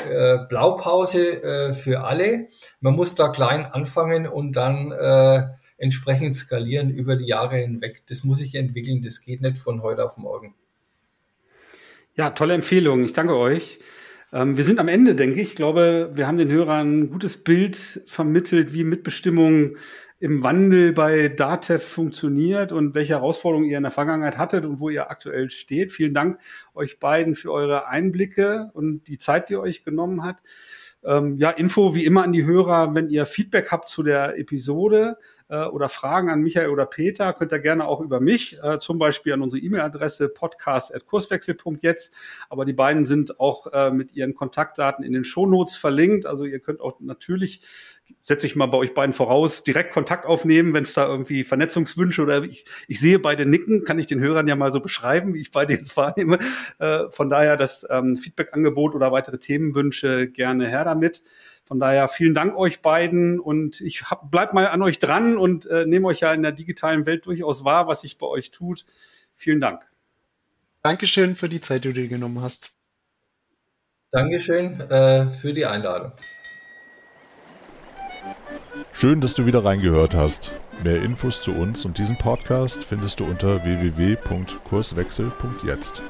[0.08, 2.48] äh, Blaupause äh, für alle.
[2.80, 5.48] Man muss da klein anfangen und dann äh,
[5.78, 8.02] entsprechend skalieren über die Jahre hinweg.
[8.08, 10.54] Das muss sich entwickeln, das geht nicht von heute auf morgen.
[12.14, 13.04] Ja, tolle Empfehlung.
[13.04, 13.78] Ich danke euch.
[14.32, 15.50] Ähm, wir sind am Ende, denke ich.
[15.50, 19.76] Ich glaube, wir haben den Hörern ein gutes Bild vermittelt, wie Mitbestimmung
[20.20, 24.90] im Wandel bei DATEV funktioniert und welche Herausforderungen ihr in der Vergangenheit hattet und wo
[24.90, 25.92] ihr aktuell steht.
[25.92, 26.38] Vielen Dank
[26.74, 30.42] euch beiden für eure Einblicke und die Zeit, die ihr euch genommen habt.
[31.02, 35.16] Ähm, ja, Info wie immer an die Hörer, wenn ihr Feedback habt zu der Episode
[35.50, 38.98] äh, oder Fragen an Michael oder Peter, könnt ihr gerne auch über mich, äh, zum
[38.98, 42.14] Beispiel an unsere E-Mail-Adresse podcast.kurswechsel.jetzt.
[42.48, 46.26] Aber die beiden sind auch äh, mit ihren Kontaktdaten in den Shownotes verlinkt.
[46.26, 47.62] Also ihr könnt auch natürlich
[48.22, 52.22] setze ich mal bei euch beiden voraus, direkt Kontakt aufnehmen, wenn es da irgendwie Vernetzungswünsche
[52.22, 55.40] oder ich, ich sehe beide nicken, kann ich den Hörern ja mal so beschreiben, wie
[55.40, 56.38] ich beide jetzt wahrnehme.
[56.78, 61.22] Äh, von daher das ähm, Feedback-Angebot oder weitere Themenwünsche gerne her damit.
[61.70, 65.66] Von daher vielen Dank euch beiden und ich hab, bleib mal an euch dran und
[65.66, 68.84] äh, nehme euch ja in der digitalen Welt durchaus wahr, was sich bei euch tut.
[69.36, 69.86] Vielen Dank.
[70.82, 72.76] Dankeschön für die Zeit, die du dir genommen hast.
[74.10, 76.10] Dankeschön äh, für die Einladung.
[78.92, 80.50] Schön, dass du wieder reingehört hast.
[80.82, 86.02] Mehr Infos zu uns und diesem Podcast findest du unter www.kurswechsel.jetzt.